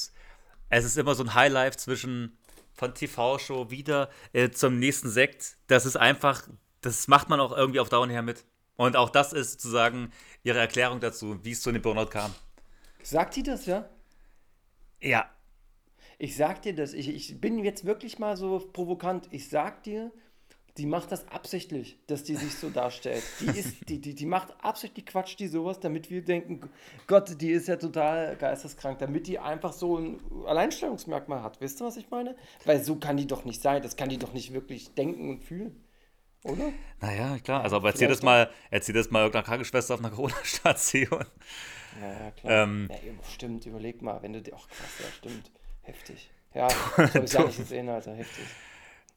[0.71, 2.37] es ist immer so ein Highlife zwischen
[2.75, 5.57] von TV-Show wieder äh, zum nächsten Sekt.
[5.69, 6.49] Das ist einfach,
[6.83, 8.45] das macht man auch irgendwie auf Dauer her mit.
[8.77, 12.35] Und auch das ist sozusagen ihre Erklärung dazu, wie es zu dem Burnout kam.
[13.03, 13.89] Sagt die das, ja?
[15.01, 15.31] Ja,
[16.19, 19.29] Ich sag dir das, ich, ich bin jetzt wirklich mal so provokant.
[19.31, 20.13] Ich sag dir,
[20.77, 23.23] die macht das absichtlich, dass die sich so darstellt.
[23.41, 26.69] Die, ist, die, die, die macht absichtlich Quatsch, die sowas, damit wir denken,
[27.07, 31.61] Gott, die ist ja total geisteskrank, damit die einfach so ein Alleinstellungsmerkmal hat.
[31.61, 32.35] Wisst ihr, was ich meine?
[32.65, 33.83] Weil so kann die doch nicht sein.
[33.83, 35.81] Das kann die doch nicht wirklich denken und fühlen.
[36.43, 36.73] Oder?
[37.01, 37.63] naja, klar.
[37.63, 41.25] Also, aber erzähl das mal, erzähl das mal irgendeiner Krankenschwester auf einer Corona-Station.
[42.01, 42.65] Ja, ja klar.
[42.65, 42.91] Ähm.
[42.91, 42.97] ja,
[43.33, 44.53] stimmt, überleg mal, wenn du dir.
[44.55, 45.53] Ach krass, ja, stimmt.
[45.83, 46.31] Heftig.
[46.53, 48.15] Ja, das habe ich gar nicht gesehen, Alter.
[48.15, 48.45] Heftig.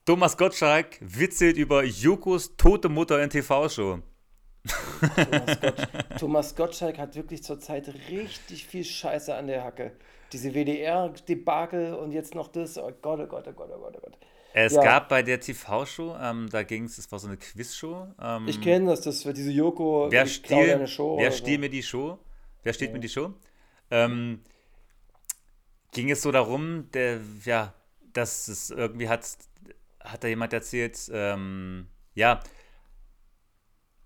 [0.07, 3.99] Thomas Gottschalk witzelt über Jokos tote Mutter in TV-Show.
[4.65, 5.87] Thomas, Gottsch
[6.19, 9.91] Thomas Gottschalk hat wirklich zurzeit richtig viel Scheiße an der Hacke.
[10.31, 12.77] Diese WDR-Debakel und jetzt noch das.
[12.77, 14.17] Oh Gott, oh Gott, oh Gott, oh Gott, oh Gott.
[14.53, 14.81] Es Ja.
[14.81, 18.07] gab bei der TV-Show, ähm, da ging es, es war so eine Quizshow.
[18.21, 21.17] Ähm, Ich kenne das, das wird diese Joko, wer stiehlt deine Show.
[21.19, 21.61] wer stiehlt so.
[21.63, 22.17] mir die Show?
[22.63, 23.33] Wer stiehlt mir die Show?
[23.91, 24.39] Ähm,
[25.91, 27.73] ging es so darum, der, ja,
[28.13, 29.27] dass es irgendwie hat,
[30.11, 32.39] hat da jemand erzählt, ähm, ja,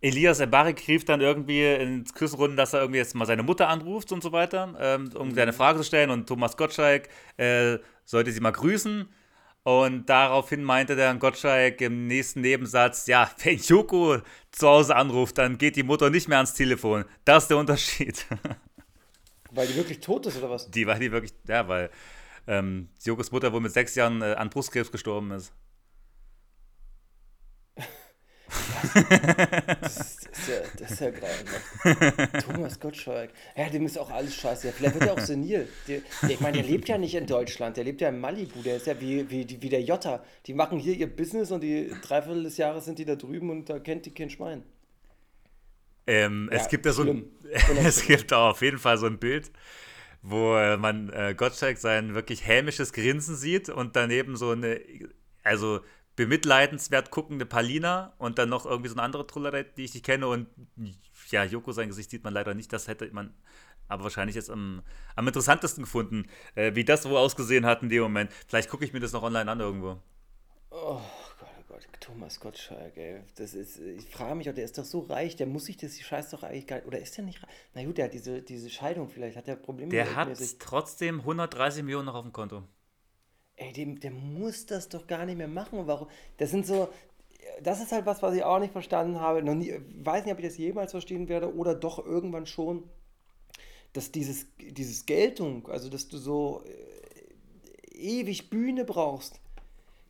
[0.02, 4.12] Elias Embarek rief dann irgendwie in Küssenrunden, dass er irgendwie jetzt mal seine Mutter anruft
[4.12, 6.10] und so weiter, ähm, um seine Frage zu stellen.
[6.10, 9.08] Und Thomas Gottschalk äh, sollte sie mal grüßen.
[9.64, 14.18] Und daraufhin meinte der Gottschalk im nächsten Nebensatz, ja, wenn Joko
[14.52, 17.06] zu Hause anruft, dann geht die Mutter nicht mehr ans Telefon.
[17.24, 18.26] Das ist der Unterschied.
[19.52, 20.72] Weil die wirklich tot ist oder was?
[20.72, 21.90] Die war die wirklich, ja, weil
[22.48, 25.52] ähm, Jokos Mutter wohl mit sechs Jahren äh, an Brustkrebs gestorben ist.
[29.82, 29.98] Das
[30.32, 31.66] ist, ja, das ist ja grauenhaft.
[32.38, 33.32] Thomas Gottschalk.
[33.56, 34.74] Ja, dem ist auch alles scheiße.
[34.74, 35.70] Vielleicht wird er auch senil.
[35.88, 37.78] Der, ich meine, der lebt ja nicht in Deutschland.
[37.78, 38.62] Der lebt ja in Malibu.
[38.64, 40.24] Der ist ja wie, wie, wie der Jota.
[40.46, 43.70] Die machen hier ihr Business und die Dreiviertel des Jahres sind die da drüben und
[43.70, 44.64] da kennt die kein Schwein.
[46.08, 47.26] Ähm, es Ja, gibt ja so ein,
[47.86, 49.52] es gibt auch auf jeden Fall so ein Bild,
[50.22, 54.82] wo äh, man äh, Gottschalk sein wirklich hämisches Grinsen sieht und daneben so eine,
[55.44, 55.82] also
[56.22, 60.28] bemitleidenswert guckende Palina und dann noch irgendwie so eine andere Trullerei, die ich nicht kenne
[60.28, 60.48] und
[61.32, 63.34] ja, Joko sein Gesicht sieht man leider nicht, das hätte man
[63.88, 64.84] aber wahrscheinlich jetzt am,
[65.16, 68.32] am interessantesten gefunden, äh, wie das wohl ausgesehen hat in dem Moment.
[68.48, 69.98] Vielleicht gucke ich mir das noch online an irgendwo.
[70.70, 71.02] Oh
[71.40, 73.24] Gott, oh Gott, Thomas Gottschalk, ey.
[73.36, 76.30] Das ist, ich frage mich, der ist doch so reich, der muss sich das Scheiß
[76.30, 76.86] doch eigentlich gar nicht.
[76.86, 77.50] Oder ist der nicht reich?
[77.74, 81.84] Na gut, der hat diese, diese Scheidung vielleicht, hat der Probleme Der hat trotzdem 130
[81.84, 82.64] Millionen noch auf dem Konto.
[83.62, 85.86] Ey, dem, der muss das doch gar nicht mehr machen.
[85.86, 86.08] Warum?
[86.38, 86.90] Das sind so.
[87.62, 89.44] Das ist halt was, was ich auch nicht verstanden habe.
[89.44, 92.84] Noch nie, weiß nicht, ob ich das jemals verstehen werde oder doch irgendwann schon,
[93.94, 99.40] dass dieses, dieses Geltung, also dass du so äh, ewig Bühne brauchst,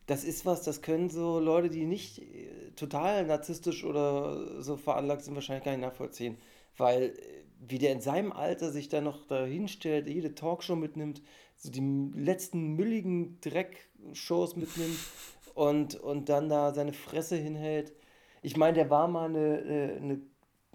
[0.06, 5.24] das ist was, das können so Leute, die nicht äh, total narzisstisch oder so veranlagt
[5.24, 6.38] sind, wahrscheinlich gar nicht nachvollziehen.
[6.78, 11.22] Weil, äh, wie der in seinem Alter sich da noch da hinstellt, jede Talkshow mitnimmt,
[11.56, 14.98] so die letzten mülligen Dreckshows mitnimmt
[15.54, 17.92] und, und dann da seine Fresse hinhält.
[18.42, 20.20] Ich meine, der war mal eine, äh, eine,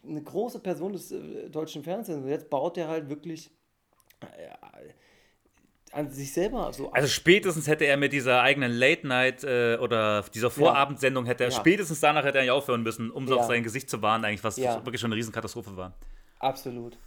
[0.07, 3.51] eine große Person des äh, deutschen Fernsehens und jetzt baut er halt wirklich
[4.21, 4.49] äh,
[5.91, 6.91] an sich selber so.
[6.91, 11.49] Also spätestens hätte er mit dieser eigenen Late Night äh, oder dieser Vorabendsendung hätte er
[11.51, 11.59] Ja.
[11.59, 13.41] spätestens danach hätte er eigentlich aufhören müssen, um so Ja.
[13.41, 14.85] auf sein Gesicht zu warnen, eigentlich was Ja.
[14.85, 15.97] wirklich schon eine Riesenkatastrophe war.
[16.39, 16.97] Absolut.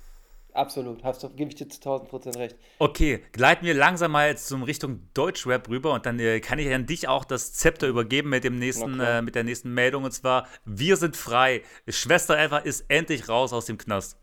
[0.53, 1.05] Absolut.
[1.05, 2.57] Hast du, gebe ich dir zu 1000 Prozent recht.
[2.79, 6.73] Okay, gleiten wir langsam mal jetzt zum Richtung Deutschrap rüber und dann äh, kann ich
[6.73, 10.13] an dich auch das Zepter übergeben mit dem nächsten, äh, mit der nächsten Meldung und
[10.13, 11.63] zwar Wir sind frei.
[11.89, 14.17] Schwester Eva ist endlich raus aus dem Knast.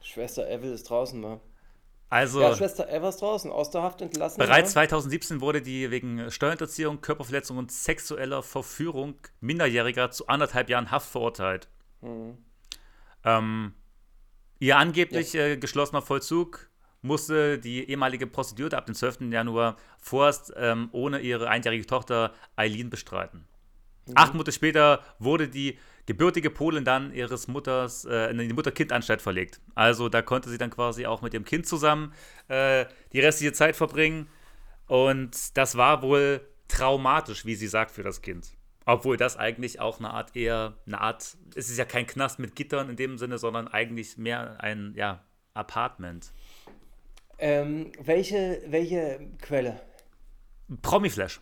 [0.00, 1.40] Schwester Evel ist draußen, wa?
[2.08, 4.38] Also Ja, Schwester Eva ist draußen, aus der Haft entlassen.
[4.38, 4.80] Bereits wa?
[4.80, 11.68] 2017 wurde die wegen Steuerhinterziehung, Körperverletzung und sexueller Verführung Minderjähriger zu anderthalb Jahren Haft verurteilt.
[12.00, 12.36] Mhm.
[13.24, 13.74] Ähm,
[14.62, 16.70] ihr angeblich äh, geschlossener Vollzug
[17.00, 19.22] musste die ehemalige Prostituierte ab dem 12.
[19.32, 23.44] Januar vorerst ähm, ohne ihre einjährige Tochter Eileen bestreiten.
[24.06, 24.12] Mhm.
[24.14, 29.60] Acht Monate später wurde die gebürtige Polin dann ihres Mutters äh, in die Mutter-Kind-Anstalt verlegt.
[29.74, 32.12] Also da konnte sie dann quasi auch mit dem Kind zusammen
[32.46, 34.28] äh, die restliche Zeit verbringen.
[34.86, 38.52] Und das war wohl traumatisch, wie sie sagt, für das Kind.
[38.84, 42.56] Obwohl das eigentlich auch eine Art eher, eine Art, es ist ja kein Knast mit
[42.56, 46.32] Gittern in dem Sinne, sondern eigentlich mehr ein, ja, Apartment.
[47.38, 49.80] Ähm, welche, welche Quelle?
[50.80, 51.40] Promiflash.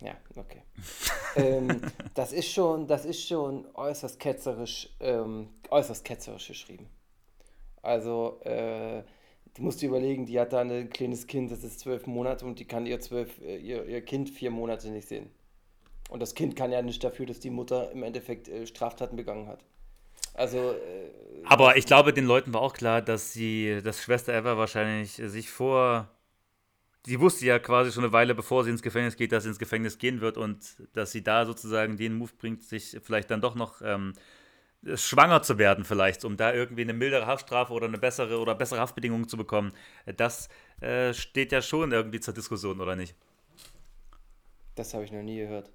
[0.00, 0.62] Ja, okay.
[1.36, 1.82] ähm,
[2.14, 6.88] das ist schon, das ist schon äußerst ketzerisch, ähm, äußerst ketzerisch geschrieben.
[7.82, 9.02] Also, äh,
[9.54, 12.58] du musst dir überlegen, die hat da ein kleines Kind, das ist zwölf Monate und
[12.58, 15.30] die kann ihr zwölf, äh, ihr, ihr Kind vier Monate nicht sehen.
[16.10, 19.46] Und das Kind kann ja nicht dafür, dass die Mutter im Endeffekt äh, Straftaten begangen
[19.46, 19.64] hat.
[20.34, 21.10] Also, äh,
[21.44, 25.50] Aber ich glaube, den Leuten war auch klar, dass sie, dass Schwester Eva wahrscheinlich sich
[25.50, 26.08] vor.
[27.06, 29.58] Sie wusste ja quasi schon eine Weile, bevor sie ins Gefängnis geht, dass sie ins
[29.58, 33.54] Gefängnis gehen wird und dass sie da sozusagen den Move bringt, sich vielleicht dann doch
[33.54, 34.12] noch ähm,
[34.96, 38.80] schwanger zu werden, vielleicht, um da irgendwie eine mildere Haftstrafe oder eine bessere oder bessere
[38.80, 39.72] Haftbedingungen zu bekommen.
[40.16, 40.48] Das
[40.80, 43.14] äh, steht ja schon irgendwie zur Diskussion, oder nicht?
[44.80, 45.70] das habe ich noch nie gehört.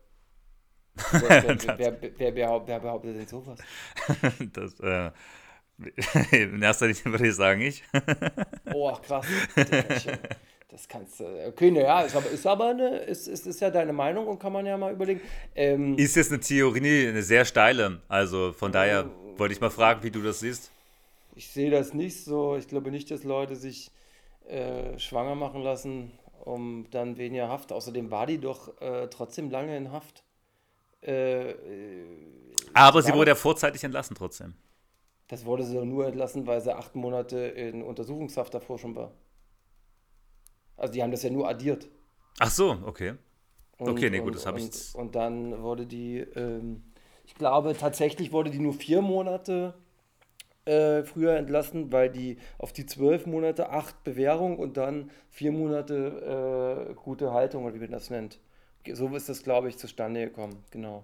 [1.11, 3.59] wer, wer, wer, wer, behaupt, wer behauptet denn sowas?
[4.53, 5.11] Das, äh,
[6.31, 7.83] in erster Linie würde ich sagen, ich.
[8.73, 9.25] Oh, krass.
[10.69, 11.25] Das kannst du.
[11.47, 14.51] Okay, naja, ist aber, ist aber eine, ist, ist, ist ja deine Meinung und kann
[14.51, 15.21] man ja mal überlegen.
[15.55, 18.01] Ähm, Ist jetzt eine Theorie, eine sehr steile.
[18.09, 20.71] Also von daher wollte ich mal fragen, wie du das siehst.
[21.33, 22.57] ich sehe das nicht so.
[22.57, 23.91] Ich glaube nicht, dass Leute sich
[24.47, 26.11] äh, schwanger machen lassen,
[26.43, 27.71] um dann weniger Haft.
[27.71, 30.24] Außerdem war die doch äh, trotzdem lange in Haft.
[31.05, 32.05] Äh, äh,
[32.73, 34.55] Aber sie wurde ja vorzeitig entlassen trotzdem.
[35.27, 39.11] das wurde sie doch nur entlassen, weil sie acht Monate in Untersuchungshaft davor schon war.
[40.77, 41.87] Also die haben das ja nur addiert.
[42.39, 43.15] Ach so, okay.
[43.77, 46.83] Und, Okay, nee, gut, das hab ich und, und dann wurde die, ähm,
[47.25, 49.73] ich glaube tatsächlich wurde die nur vier Monate
[50.65, 56.87] äh, früher entlassen, weil die auf die zwölf Monate acht Bewährung und dann vier Monate
[56.91, 58.39] äh, gute Haltung, oder wie man das nennt.
[58.93, 61.03] So ist das, glaube ich, zustande gekommen, genau.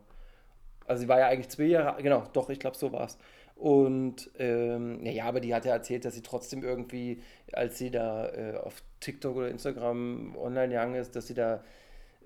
[0.87, 3.17] Also sie war ja eigentlich zwei Jahre, genau, doch, ich glaube, so war es.
[3.55, 7.21] Und ähm, ja, aber die hat ja erzählt, dass sie trotzdem irgendwie,
[7.53, 11.63] als sie da äh, auf TikTok oder Instagram online gegangen ist, dass sie da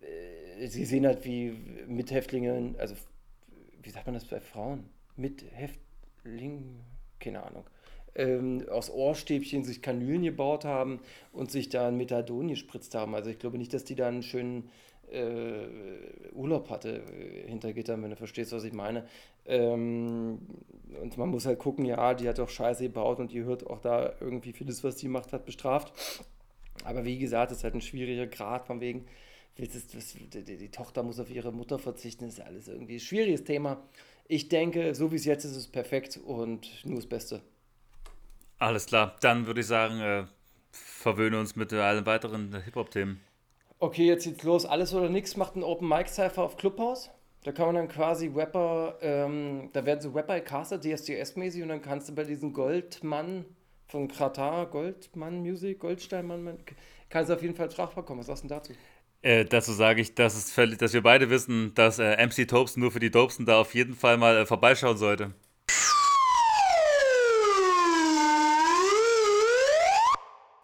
[0.02, 1.52] äh, sie gesehen hat, wie
[1.88, 2.96] Mithäftlinge, also
[3.84, 4.90] wie sagt man das bei Frauen?
[5.16, 6.82] mit Häftling,
[7.20, 7.64] keine Ahnung,
[8.16, 11.00] ähm, aus Ohrstäbchen sich Kanülen gebaut haben
[11.32, 13.16] und sich da ein Methadon gespritzt haben.
[13.16, 14.70] Also ich glaube nicht, dass die da einen schönen
[15.12, 19.08] äh, Urlaub hatte äh, hinter Gittern, wenn du verstehst, was ich meine.
[19.46, 20.40] Ähm,
[21.02, 23.80] und man muss halt gucken, ja, die hat doch Scheiße gebaut und die hört auch
[23.80, 25.94] da irgendwie das, was die gemacht hat, bestraft.
[26.84, 29.06] Aber wie gesagt, das ist halt ein schwieriger Grad von wegen,
[29.58, 33.44] ist, das, die, die, Tochter muss auf ihre Mutter verzichten, ist alles irgendwie ein schwieriges
[33.44, 33.82] Thema.
[34.28, 37.42] Ich denke, so wie es jetzt ist, ist es perfekt und nur das Beste.
[38.58, 40.26] Alles klar, dann würde ich sagen, äh,
[40.72, 43.22] verwöhnen uns mit allen weiteren Hip-Hop-Themen.
[43.80, 44.66] Okay, jetzt geht's los.
[44.66, 47.10] Alles oder nichts macht ein Open Mic Cypher auf Clubhouse.
[47.44, 51.82] Da kann man dann quasi Rapper, ähm, da werden so Rapper gecastet, DSDS-mäßig, und dann
[51.82, 53.46] kannst du bei diesem Goldmann
[53.88, 56.58] von Kratar, Goldmann Music, Goldsteinmann,
[57.10, 58.22] kannst du auf jeden Fall strafbar kommen.
[58.22, 58.74] Was sagst du denn dazu?
[59.22, 62.92] Äh, dazu sage ich, dass, es dass wir beide wissen, dass äh, MC Topes nur
[62.92, 65.34] für die Dopesen da auf jeden Fall mal äh, vorbeischauen sollte.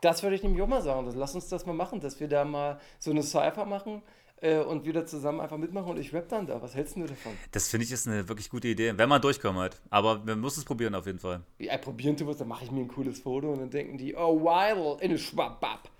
[0.01, 1.05] Das würde ich nämlich auch mal sagen.
[1.05, 4.01] Das, lass uns das mal machen, dass wir da mal so eine Cypher machen
[4.41, 6.59] äh, und wieder zusammen einfach mitmachen und ich rap dann da.
[6.61, 7.33] Was hältst du davon?
[7.51, 9.79] Das finde ich ist eine wirklich gute Idee, wenn man durchkommt halt.
[9.91, 11.41] Aber wir müssen es probieren auf jeden Fall.
[11.59, 14.15] Ja, probieren tun wir dann mache ich mir ein cooles Foto und dann denken die,
[14.15, 15.91] oh, wild, in a schwabab.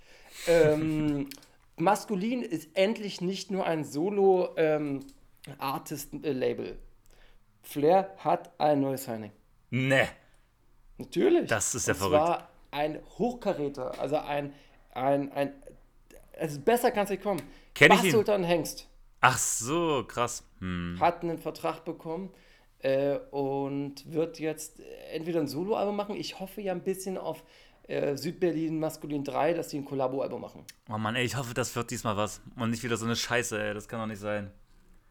[0.48, 1.30] ähm,
[1.78, 6.68] Maskulin ist endlich nicht nur ein Solo-Artist-Label.
[6.68, 6.78] Ähm,
[7.64, 9.32] Flair hat ein neues Signing.
[9.70, 10.08] Ne.
[10.98, 11.48] Natürlich.
[11.48, 12.26] Das ist ja und verrückt.
[12.26, 14.54] Zwar ein Hochkaräter, also ein,
[14.94, 15.54] ein, ein,
[16.40, 17.42] also besser kann es nicht kommen.
[17.74, 18.12] Kenn ich ihn?
[18.12, 18.88] Sultan Hengst
[19.22, 20.44] Ach so, krass.
[20.60, 20.98] Hm.
[21.00, 22.32] hat einen Vertrag bekommen
[22.80, 24.82] äh, und wird jetzt
[25.12, 26.16] entweder ein Soloalbum machen.
[26.16, 27.44] Ich hoffe ja ein bisschen auf
[27.88, 30.66] äh, Südberlin Maskulin 3, dass die ein Kollabo-Album machen.
[30.90, 32.42] Oh Mann, ey, ich hoffe, das wird diesmal was.
[32.56, 33.74] Und nicht wieder so eine Scheiße, ey.
[33.74, 34.52] Das kann doch nicht sein.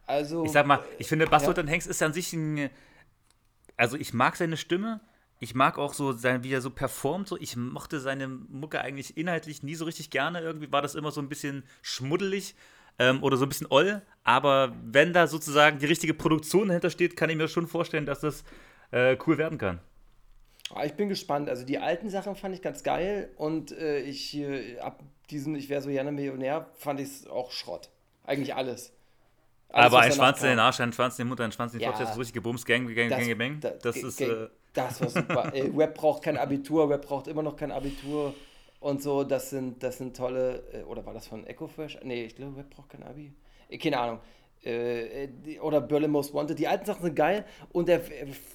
[0.06, 1.46] Also, Ich sag mal, ich finde, Bass ja.
[1.46, 2.68] Sultan Hengst ist ja an sich ein.
[3.76, 5.00] Also, ich mag seine Stimme.
[5.42, 7.26] Ich mag auch so, sein, wie er so performt.
[7.28, 7.36] So.
[7.38, 10.40] Ich mochte seine Mucke eigentlich inhaltlich nie so richtig gerne.
[10.40, 12.54] Irgendwie war das immer so ein bisschen schmuddelig
[12.98, 14.02] ähm, oder so ein bisschen oll.
[14.22, 18.20] Aber wenn da sozusagen die richtige Produktion dahinter steht, kann ich mir schon vorstellen, dass
[18.20, 18.44] das
[18.90, 19.80] äh, cool werden kann.
[20.74, 21.48] Ah, Ich bin gespannt.
[21.48, 25.68] Also die alten Sachen fand ich ganz geil und äh, ich äh, ab diesem Ich
[25.70, 27.88] wäre so gerne Millionär fand ich es auch Schrott.
[28.24, 28.92] Eigentlich alles.
[29.70, 30.58] Alles, Aber ein Schwanz in den.
[30.58, 31.92] Arsch, ein Schwanz in die Mutter, ein Schwanz in die Ja.
[31.92, 33.60] Das ist richtig gebumst, Gang, Gang, Das- Gang, Bang.
[33.60, 34.20] da- Das ge- ist.
[34.20, 35.50] Äh, Das war super.
[35.52, 38.34] Ey, Rap braucht kein Abitur, Rap braucht immer noch kein Abitur
[38.78, 39.24] und so.
[39.24, 40.62] Das sind, das sind tolle.
[40.72, 41.98] äh, Oder war das von Echo Fresh?
[42.04, 43.32] Nee, ich glaube, Rap braucht kein Abi.
[43.68, 44.20] Äh, Keine Ahnung.
[44.62, 45.28] Äh,
[45.60, 46.58] Oder Berlin Most Wanted.
[46.58, 48.00] Die alten Sachen sind geil und er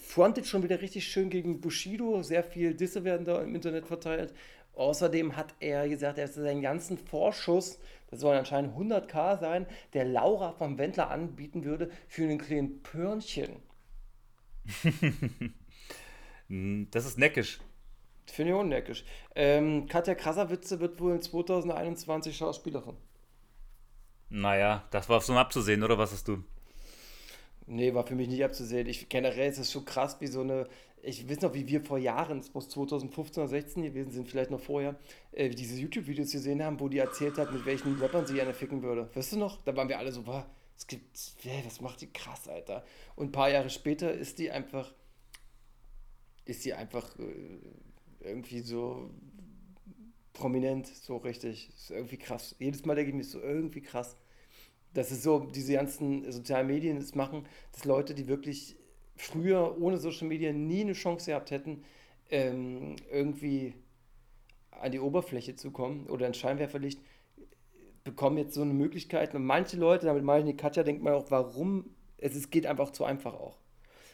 [0.07, 2.21] frontet schon wieder richtig schön gegen Bushido.
[2.23, 4.33] Sehr viel Disse werden da im Internet verteilt.
[4.75, 10.51] Außerdem hat er gesagt, er seinen ganzen Vorschuss, das sollen anscheinend 100k sein, der Laura
[10.51, 13.61] vom Wendler anbieten würde für einen kleinen Pörnchen.
[16.49, 17.59] das ist neckisch.
[18.27, 19.03] Finde ich unneckisch.
[19.35, 22.97] Ähm, Katja Krasavice wird wohl in 2021 Schauspielerin.
[24.29, 26.43] Naja, das war so abzusehen, oder was hast du?
[27.67, 28.87] Nee, war für mich nicht abzusehen.
[28.87, 30.67] Ich, generell ist es so krass, wie so eine.
[31.01, 34.49] Ich weiß noch, wie wir vor Jahren, es muss 2015 oder 16 gewesen sind, vielleicht
[34.49, 34.95] noch vorher,
[35.33, 38.81] äh, diese YouTube-Videos gesehen haben, wo die erzählt hat, mit welchen Rappern sie gerne ficken
[38.81, 39.07] würde.
[39.13, 39.63] Weißt du noch?
[39.65, 41.17] Da waren wir alle so, wow, es gibt.
[41.41, 42.83] Hä, was macht die krass, Alter?
[43.15, 44.93] Und ein paar Jahre später ist die einfach.
[46.45, 47.59] Ist sie einfach äh,
[48.21, 49.09] irgendwie so
[50.33, 51.69] prominent, so richtig.
[51.75, 52.55] Ist irgendwie krass.
[52.59, 54.15] Jedes Mal denke ich mir so irgendwie krass.
[54.93, 58.77] Das ist so, diese ganzen sozialen Medien das machen, dass Leute, die wirklich
[59.15, 61.83] früher ohne Social Media nie eine Chance gehabt hätten,
[62.29, 63.75] ähm, irgendwie
[64.71, 67.01] an die Oberfläche zu kommen oder ein Scheinwerferlicht,
[68.03, 69.33] bekommen jetzt so eine Möglichkeit.
[69.35, 72.91] Und manche Leute, damit meine ich Katja, denkt man auch, warum, es ist, geht einfach
[72.91, 73.57] zu einfach auch.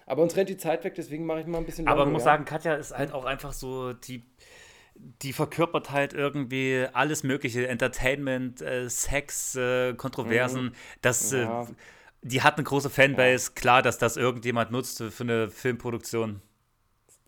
[0.06, 2.22] Aber uns rennt die Zeit weg, deswegen mache ich mal ein bisschen Aber man muss
[2.22, 2.26] ja?
[2.26, 4.24] sagen, Katja ist halt auch einfach so, die,
[4.96, 10.76] die verkörpert halt irgendwie alles Mögliche, Entertainment, äh, Sex, äh, Kontroversen.
[11.02, 11.38] Das, Mhm.
[11.40, 11.62] Ja.
[11.64, 11.68] äh,
[12.24, 13.54] die hat eine große Fanbase.
[13.54, 16.42] Klar, dass das irgendjemand nutzt für eine Filmproduktion.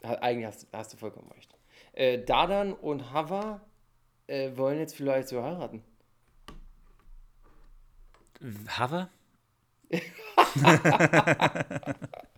[0.03, 1.55] Eigentlich hast, hast du vollkommen recht.
[1.93, 3.61] Äh, Dadan und Hava
[4.27, 5.83] äh, wollen jetzt vielleicht so heiraten.
[8.67, 9.09] Hava?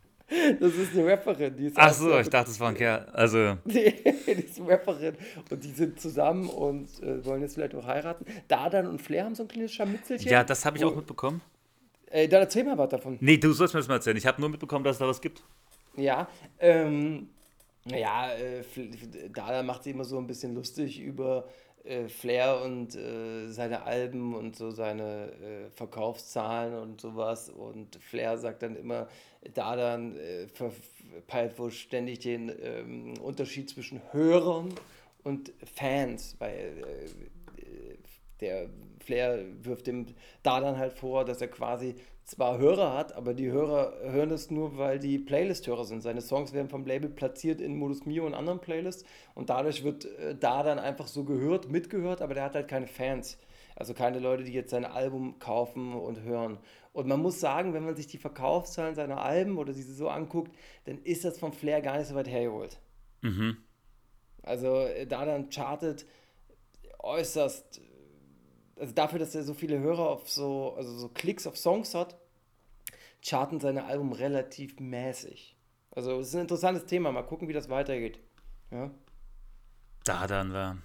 [0.60, 3.06] Das ist eine Rapperin, die ist Ach so, ich dachte, das war ein Kerl.
[3.14, 3.94] Also, Nee,
[4.26, 5.16] die ist eine Rapperin
[5.52, 8.26] und die sind zusammen und äh, wollen jetzt vielleicht auch heiraten.
[8.48, 10.32] Dadan und Flair haben so ein kleines Scharmützelchen.
[10.32, 11.42] ja, das habe ich Wo- auch mitbekommen.
[12.10, 13.18] Äh, dann erzähl mal was davon.
[13.22, 14.18] Nee, du sollst mir das mal erzählen.
[14.18, 15.44] Ich habe nur mitbekommen, dass es da was gibt.
[15.96, 16.28] Ja,
[16.60, 17.30] ähm,
[17.86, 18.64] naja, äh,
[19.32, 21.48] Dadan macht sich immer so ein bisschen lustig über
[21.86, 27.50] äh, Flair und äh, seine Alben und so seine äh, Verkaufszahlen und sowas.
[27.50, 29.08] Und Flair sagt dann immer,
[29.54, 30.72] Dadan äh, ver
[31.28, 34.74] peilt wohl ständig den ähm, Unterschied zwischen Hörern
[35.24, 36.84] und Fans, weil
[37.58, 37.96] äh,
[38.42, 38.70] der
[39.06, 40.08] Flair wirft dem
[40.44, 41.96] da dann halt vor, dass er quasi
[42.26, 46.02] zwar Hörer hat, aber die Hörer hören es nur, weil die Playlist-Hörer sind.
[46.02, 50.06] Seine Songs werden vom Label platziert in Modus Mio und anderen Playlists und dadurch wird
[50.06, 53.38] äh, da dann einfach so gehört, mitgehört, aber der hat halt keine Fans.
[53.76, 56.58] Also keine Leute, die jetzt sein Album kaufen und hören.
[56.94, 60.56] Und man muss sagen, wenn man sich die Verkaufszahlen seiner Alben oder diese so anguckt,
[60.86, 62.80] dann ist das vom Flair gar nicht so weit hergeholt.
[63.22, 63.58] Mhm.
[64.42, 66.06] Also äh, da dann chartet
[67.00, 67.82] äußerst,
[68.78, 72.16] also dafür, dass er so viele Hörer auf so, also so Klicks auf Songs hat,
[73.24, 75.56] charten seine Alben relativ mäßig.
[75.92, 78.20] Also es ist ein interessantes Thema, mal gucken, wie das weitergeht.
[78.72, 78.92] Ja.
[80.04, 80.78] Da dann war.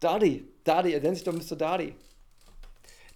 [0.00, 1.56] Daddy, Daddy, er nennt sich doch Mr.
[1.56, 1.94] Daddy.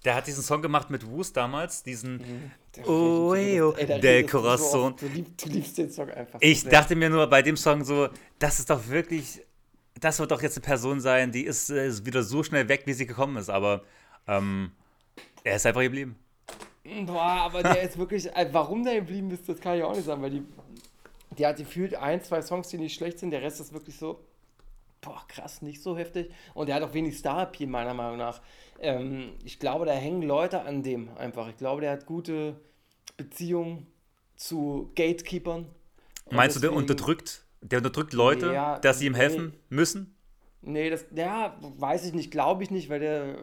[0.04, 2.50] Der hat diesen Song gemacht mit Woos damals, diesen Mhm.
[2.86, 4.92] Oh, ey, oh, Ey, so Corazon.
[4.92, 5.02] oft.
[5.02, 6.38] Du, lieb, du liebst den Song einfach.
[6.40, 9.42] Ich so dachte mir nur bei dem Song so, das ist doch wirklich,
[10.00, 12.82] das wird doch jetzt eine Person sein, die ist, äh, ist wieder so schnell weg,
[12.86, 13.82] wie sie gekommen ist, aber
[14.26, 14.72] ähm,
[15.44, 16.16] er ist einfach geblieben.
[17.06, 20.04] Boah, aber der ist wirklich, äh, warum der geblieben ist, das kann ich auch nicht
[20.06, 20.42] sagen, weil die,
[21.38, 24.24] die hat gefühlt ein, zwei Songs, die nicht schlecht sind, der Rest ist wirklich so,
[25.02, 26.30] boah, krass, nicht so heftig.
[26.54, 28.40] Und der hat auch wenig Star-Appeal, meiner Meinung nach.
[28.80, 31.48] Ähm, ich glaube, da hängen Leute an dem einfach.
[31.48, 32.56] Ich glaube, der hat gute
[33.16, 33.86] Beziehungen
[34.36, 35.66] zu Gatekeepern.
[36.30, 39.18] Meinst du, der deswegen- unterdrückt, der unterdrückt Leute, Ja, dass sie ihm nee.
[39.18, 40.16] helfen müssen?
[40.62, 43.38] Nee, das, ja, weiß ich nicht, glaube ich nicht, weil der,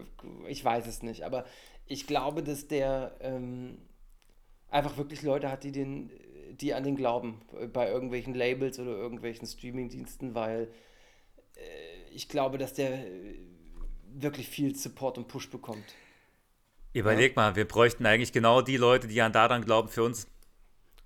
[0.47, 1.45] ich weiß es nicht, aber
[1.87, 3.79] ich glaube, dass der ähm,
[4.69, 6.11] einfach wirklich Leute hat, die den,
[6.51, 7.41] die an den glauben,
[7.73, 10.69] bei irgendwelchen Labels oder irgendwelchen Streamingdiensten, weil
[11.55, 13.39] äh, ich glaube, dass der äh,
[14.13, 15.95] wirklich viel Support und Push bekommt.
[16.93, 20.27] Überleg mal, wir bräuchten eigentlich genau die Leute, die an Daran glauben für uns.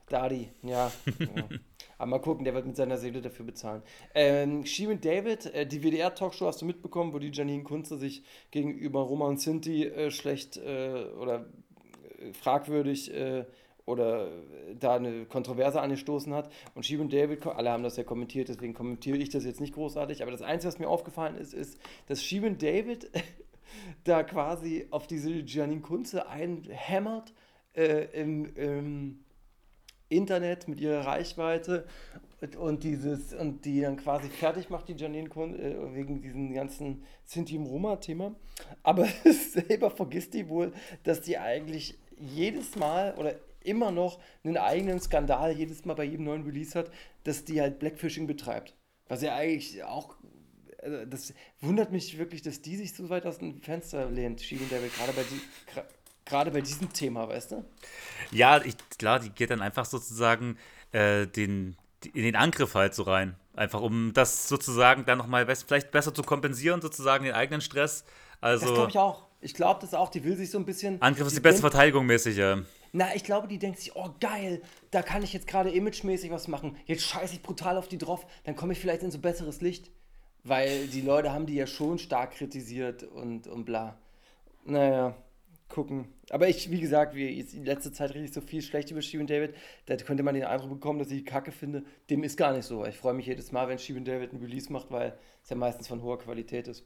[0.07, 0.91] Dadi, ja.
[1.19, 1.49] ja.
[2.01, 3.83] Aber mal gucken, der wird mit seiner Seele dafür bezahlen.
[4.15, 9.01] Ähm, Shirin David, äh, die WDR-Talkshow hast du mitbekommen, wo die Janine Kunze sich gegenüber
[9.01, 11.45] Roma und Sinti äh, schlecht äh, oder
[12.19, 13.45] äh, fragwürdig äh,
[13.85, 16.51] oder äh, da eine Kontroverse angestoßen hat.
[16.73, 19.75] Und Shirin David, ko- alle haben das ja kommentiert, deswegen kommentiere ich das jetzt nicht
[19.75, 20.23] großartig.
[20.23, 21.77] Aber das Einzige, was mir aufgefallen ist, ist,
[22.07, 23.11] dass Shirin David
[24.05, 27.31] da quasi auf diese Janine Kunze einhämmert
[27.75, 29.19] äh, im, im
[30.11, 31.85] Internet mit ihrer Reichweite
[32.41, 36.53] und, und dieses und die dann quasi fertig macht, die Janine Kun, äh, wegen diesem
[36.53, 38.35] ganzen Sinti im Roma-Thema.
[38.83, 44.99] Aber selber vergisst die wohl, dass die eigentlich jedes Mal oder immer noch einen eigenen
[44.99, 46.91] Skandal jedes Mal bei jedem neuen Release hat,
[47.23, 48.75] dass die halt Blackfishing betreibt.
[49.07, 50.15] Was ja eigentlich auch
[50.81, 54.67] also das wundert mich wirklich, dass die sich so weit aus dem Fenster lehnt, Shirin
[54.67, 55.39] David, gerade bei, die,
[56.25, 57.65] gerade bei diesem Thema, weißt du?
[58.31, 60.57] Ja, ich, klar, die geht dann einfach sozusagen
[60.91, 61.75] äh, den,
[62.13, 63.35] in den Angriff halt so rein.
[63.53, 68.05] Einfach um das sozusagen dann nochmal vielleicht besser zu kompensieren, sozusagen den eigenen Stress.
[68.39, 69.25] Das Also glaube ich auch.
[69.41, 70.09] Ich glaube das auch.
[70.09, 71.01] Die will sich so ein bisschen.
[71.01, 72.59] Angriff ist die die beste Verteidigung mäßig, ja.
[72.93, 74.61] Na, ich glaube, die denkt sich, oh geil,
[74.91, 76.77] da kann ich jetzt gerade imagemäßig was machen.
[76.85, 79.89] Jetzt scheiße ich brutal auf die drauf, dann komme ich vielleicht in so besseres Licht.
[80.43, 83.97] Weil die Leute haben die ja schon stark kritisiert und, und bla.
[84.65, 85.15] Naja,
[85.71, 86.07] gucken.
[86.29, 89.25] Aber ich, wie gesagt, wie jetzt in letzter Zeit ich so viel schlecht über Steven
[89.25, 89.55] David,
[89.87, 91.83] da könnte man den Eindruck bekommen, dass ich die Kacke finde.
[92.09, 92.85] Dem ist gar nicht so.
[92.85, 95.87] Ich freue mich jedes Mal, wenn Steven David ein Release macht, weil es ja meistens
[95.87, 96.85] von hoher Qualität ist.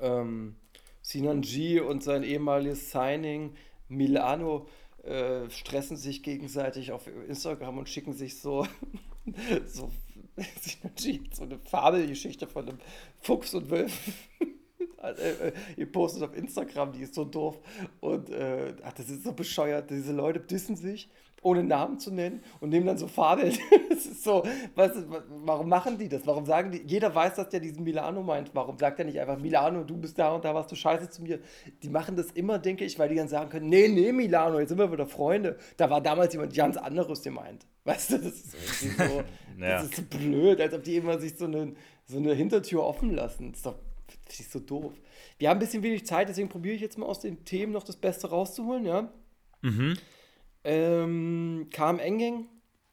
[0.00, 0.56] Ähm,
[1.02, 3.54] Sinan G und sein ehemaliges Signing
[3.88, 4.68] Milano
[5.02, 8.66] äh, stressen sich gegenseitig auf Instagram und schicken sich so,
[9.66, 9.90] so
[11.32, 12.78] so eine Fabelgeschichte von einem
[13.20, 14.14] Fuchs und Wölfen.
[14.98, 17.58] Also, äh, äh, ihr postet auf Instagram, die ist so doof.
[18.00, 19.90] Und äh, ach, das ist so bescheuert.
[19.90, 21.08] Diese Leute dissen sich,
[21.42, 23.56] ohne Namen zu nennen und nehmen dann so Fabeln.
[23.90, 24.42] das ist so,
[24.74, 24.90] was,
[25.44, 26.26] warum machen die das?
[26.26, 28.50] Warum sagen die, jeder weiß, dass der diesen Milano meint.
[28.54, 31.22] Warum sagt er nicht einfach, Milano, du bist da und da warst du scheiße zu
[31.22, 31.38] mir?
[31.82, 34.70] Die machen das immer, denke ich, weil die dann sagen können, nee, nee, Milano, jetzt
[34.70, 35.58] sind wir wieder Freunde.
[35.76, 37.66] Da war damals jemand ganz anderes, der meint.
[37.84, 39.04] Weißt du, das ist so,
[39.58, 39.78] Ja.
[39.78, 41.72] das ist so blöd, als ob die immer sich so eine,
[42.04, 43.50] so eine Hintertür offen lassen.
[43.50, 43.76] Das ist doch
[44.26, 44.92] das ist so doof.
[45.38, 47.84] Wir haben ein bisschen wenig Zeit, deswegen probiere ich jetzt mal aus den Themen noch
[47.84, 49.12] das Beste rauszuholen, ja.
[49.62, 49.96] Mhm.
[50.64, 52.46] Ähm, KM Engeng,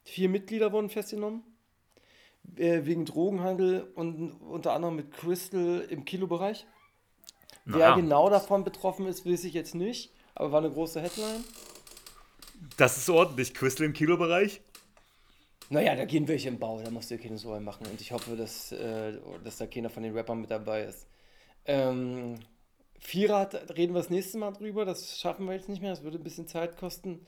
[0.04, 1.42] vier Mitglieder wurden festgenommen.
[2.56, 6.66] Äh, wegen Drogenhandel und unter anderem mit Crystal im Kilobereich.
[7.64, 11.42] Wer Naja, genau davon betroffen ist, weiß ich jetzt nicht, aber war eine große Headline.
[12.76, 13.52] Das ist ordentlich.
[13.52, 14.60] Crystal im Kilobereich?
[15.68, 17.86] Naja, da gehen welche im Bau, da musst du dir keine Sorgen machen.
[17.86, 21.06] Und ich hoffe, dass, äh, dass da keiner von den Rappern mit dabei ist.
[21.64, 22.36] Ähm,
[22.98, 26.18] Vierrad reden wir das nächste Mal drüber, das schaffen wir jetzt nicht mehr, das würde
[26.18, 27.26] ein bisschen Zeit kosten.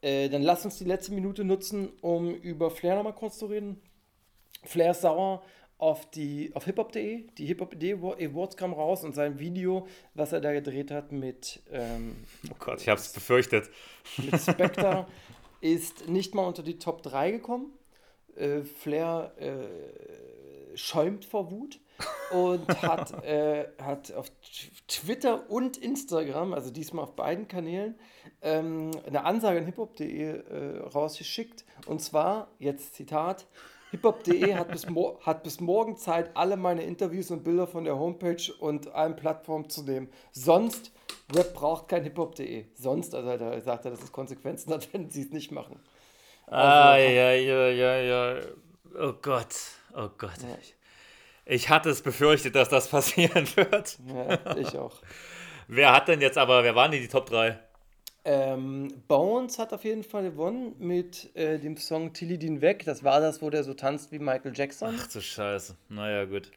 [0.00, 3.80] Äh, dann lass uns die letzte Minute nutzen, um über Flair nochmal kurz zu reden.
[4.64, 5.42] Flair ist sauer
[5.78, 7.26] auf, die, auf hiphop.de.
[7.38, 12.16] Die Hip-Hop.de Awards kam raus und sein Video, was er da gedreht hat mit, ähm,
[12.50, 13.70] Oh Gott, ich habe es befürchtet.
[14.18, 15.06] mit Spectre,
[15.62, 17.72] ist nicht mal unter die Top 3 gekommen.
[18.36, 21.80] Äh, Flair äh, schäumt vor Wut
[22.30, 24.30] und hat, äh, hat auf
[24.88, 27.94] Twitter und Instagram, also diesmal auf beiden Kanälen,
[28.40, 31.64] ähm, eine Ansage an hiphop.de äh, rausgeschickt.
[31.86, 33.46] Und zwar, jetzt Zitat,
[33.92, 34.86] hiphop.de hat, bis
[35.24, 39.68] hat bis morgen Zeit, alle meine Interviews und Bilder von der Homepage und allen Plattformen
[39.70, 40.08] zu nehmen.
[40.32, 40.90] Sonst,
[41.34, 42.64] Rap braucht kein hiphop.de.
[42.74, 45.78] Sonst, also da sagt er, dass es Konsequenzen hat, wenn sie es nicht machen.
[46.46, 48.40] Ah, ja, ja, ja, ja.
[48.98, 49.54] Oh Gott,
[49.94, 50.32] oh Gott.
[50.60, 50.74] Ich,
[51.44, 53.98] ich hatte es befürchtet, dass das passieren wird.
[54.06, 54.96] Ja, ich auch.
[55.68, 57.58] Wer hat denn jetzt aber, wer waren denn die Top 3?
[58.24, 62.84] Ähm, Bones hat auf jeden Fall gewonnen mit äh, dem Song Tilly Dean weg.
[62.84, 64.94] Das war das, wo der so tanzt wie Michael Jackson.
[64.96, 65.76] Ach du Scheiße.
[65.88, 66.52] Naja, gut.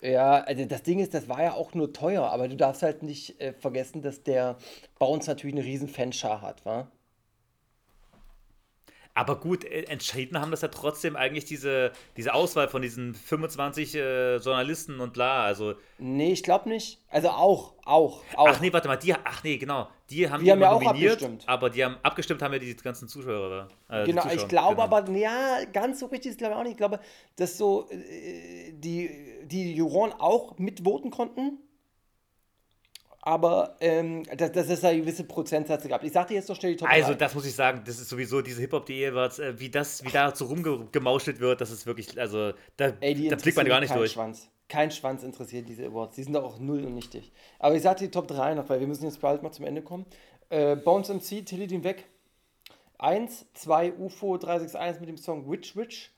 [0.00, 3.02] Ja, also das Ding ist, das war ja auch nur teuer, aber du darfst halt
[3.02, 4.58] nicht äh, vergessen, dass der
[4.98, 6.88] Bones natürlich eine riesen Fanschar hat, wa?
[9.14, 13.94] Aber gut, äh, entschieden haben das ja trotzdem eigentlich diese, diese Auswahl von diesen 25
[13.94, 15.44] äh, Journalisten und bla.
[15.44, 17.00] Also, Nee, ich glaube nicht.
[17.08, 18.48] Also auch, auch, auch.
[18.48, 19.88] ach nee, warte mal, die, ach nee, genau.
[20.10, 21.44] Die haben Die haben ja auch nominiert, abgestimmt.
[21.48, 23.68] aber die haben abgestimmt, haben ja die ganzen Zuschauer.
[23.88, 24.96] Äh, Genau, ich Zuschauer, glaube genau.
[24.96, 26.72] aber, ja, ganz so richtig ist glaube ich auch nicht.
[26.72, 27.00] Ich glaube,
[27.36, 29.10] dass so äh, die,
[29.44, 31.58] die Juroren auch mitvoten konnten.
[33.26, 36.04] Aber ähm, dass, dass es da gewisse Prozentsätze gab.
[36.04, 37.14] Ich sagte jetzt doch schnell die Top Also, 3.
[37.14, 40.44] das muss ich sagen, das ist sowieso diese Hip-Hop.de, äh, wie das, wie da so
[40.44, 44.12] rumgemauschelt wird, das ist wirklich, also, da, Ey, da blickt man gar nicht durch.
[44.12, 44.50] Schwanz.
[44.74, 46.16] Kein Schwanz interessiert diese Awards.
[46.16, 47.30] Die sind doch auch null und nichtig.
[47.60, 49.82] Aber ich sagte die Top 3 noch, weil wir müssen jetzt bald mal zum Ende
[49.82, 50.04] kommen.
[50.48, 52.06] Äh, Bones MC, Tilly den weg.
[52.98, 56.10] 1, 2 UFO 361 mit dem Song Witch Witch.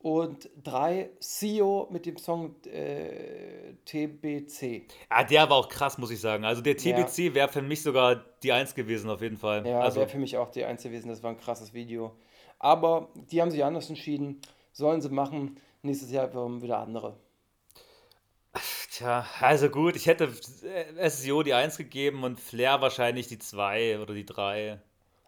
[0.00, 4.88] Und 3 CEO mit dem Song äh, TBC.
[5.08, 6.44] Ah, der war auch krass, muss ich sagen.
[6.44, 9.66] Also, der TBC wäre für mich sogar die Eins gewesen, auf jeden Fall.
[9.66, 11.08] Ja, also, wäre für mich auch die Einzige gewesen.
[11.08, 12.12] Das war ein krasses Video.
[12.58, 14.42] Aber die haben sich anders entschieden.
[14.72, 15.56] Sollen sie machen.
[15.80, 17.16] Nächstes Jahr haben wieder andere.
[19.02, 20.32] Tja, also gut, ich hätte
[20.96, 24.78] äh, SEO die Eins gegeben und Flair wahrscheinlich die Zwei oder die Drei.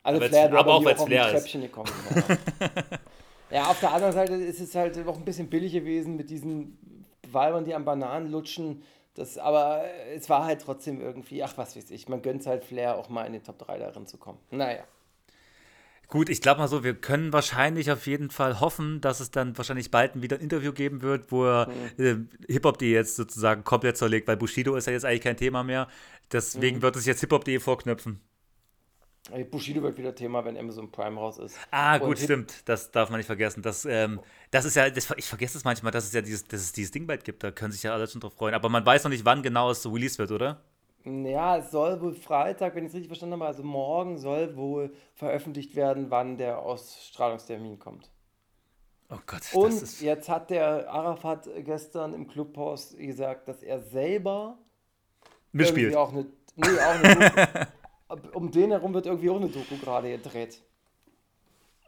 [0.03, 1.53] Also Aber Flair, jetzt- aber auch weil's auf Flair ist.
[1.53, 1.91] Gekommen.
[3.51, 3.59] Ja.
[3.62, 6.79] ja, auf der anderen Seite ist es halt auch ein bisschen billig gewesen mit diesen
[7.31, 8.83] Weibern, die am Bananen lutschen.
[9.14, 12.64] Das, aber es war halt trotzdem irgendwie, ach was weiß ich, man gönnt es halt
[12.64, 14.39] Flair auch mal in den Top 3 darin zu kommen.
[14.51, 14.83] Naja.
[16.09, 19.57] Gut, ich glaube mal so, wir können wahrscheinlich auf jeden Fall hoffen, dass es dann
[19.59, 22.29] wahrscheinlich bald wieder ein Interview geben wird, wo er Mhm.
[22.49, 25.87] äh, Hip-Hop.de jetzt sozusagen komplett zerlegt, weil Bushido ist ja jetzt eigentlich kein Thema mehr.
[25.87, 25.91] Mhm.
[26.33, 28.21] Deswegen wird es jetzt Hip-Hop.de vorknöpfen.
[29.51, 31.57] Bushido wird wieder Thema, wenn Amazon Prime raus ist.
[31.71, 32.63] Ah, gut, Hip- stimmt.
[32.67, 33.63] Das darf man nicht vergessen.
[33.63, 36.61] Das, ähm, das ist ja, das, ich vergesse es manchmal, dass es ja dieses, dass
[36.61, 37.43] es dieses Ding bald gibt.
[37.43, 38.55] Da können sich ja alle schon drauf freuen.
[38.55, 40.61] Aber man weiß noch nicht, wann genau es so released wird, oder?
[41.05, 44.91] Ja, es soll wohl Freitag, wenn ich es richtig verstanden habe, also morgen soll wohl
[45.15, 48.11] veröffentlicht werden, wann der Ausstrahlungstermin kommt.
[49.11, 54.57] Oh Gott, Und jetzt hat der Arafat gestern im Clubhaus gesagt, dass er selber
[55.53, 55.95] Mitspielt.
[55.95, 56.27] auch eine,
[56.57, 57.15] nee, auch eine
[58.09, 60.63] Doku, um den herum wird irgendwie auch eine Doku gerade gedreht.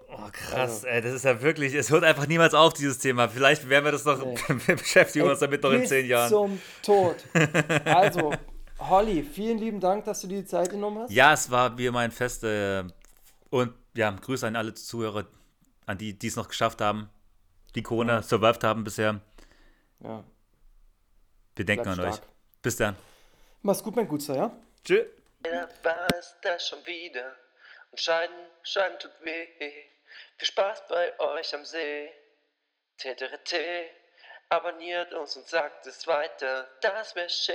[0.08, 3.28] Oh, krass, Also- ey, das ist ja wirklich, es hört einfach niemals auf, dieses Thema.
[3.28, 4.36] Vielleicht werden wir das noch, Nee.
[4.66, 6.28] wir beschäftigen uns damit noch in Bis zehn Jahren.
[6.28, 7.16] zum Tod.
[7.86, 8.32] Also,
[8.78, 11.10] Holly, vielen lieben Dank, dass du dir die Zeit genommen hast.
[11.10, 12.44] Ja, es war wie mein Fest.
[12.44, 12.84] Äh,
[13.50, 15.26] und ja, Grüße an alle Zuhörer,
[15.86, 17.08] an die, die es noch geschafft haben,
[17.74, 19.20] die Corona survived haben bisher.
[20.00, 20.22] Ja,
[21.54, 22.14] Wir denken bleib an euch.
[22.16, 22.28] stark.
[22.62, 22.96] Bis dann.
[23.62, 24.56] Mach's gut, mein Gutser, ja?
[24.84, 25.06] Tschüss.
[25.46, 27.34] Ja, war es das schon wieder?
[27.90, 29.46] Und Scheiden, Scheiden tut weh.
[30.36, 32.10] Viel Spaß bei euch am See.
[32.98, 33.54] TTRT,
[34.48, 37.54] abonniert uns und sagt es weiter, das wär schön.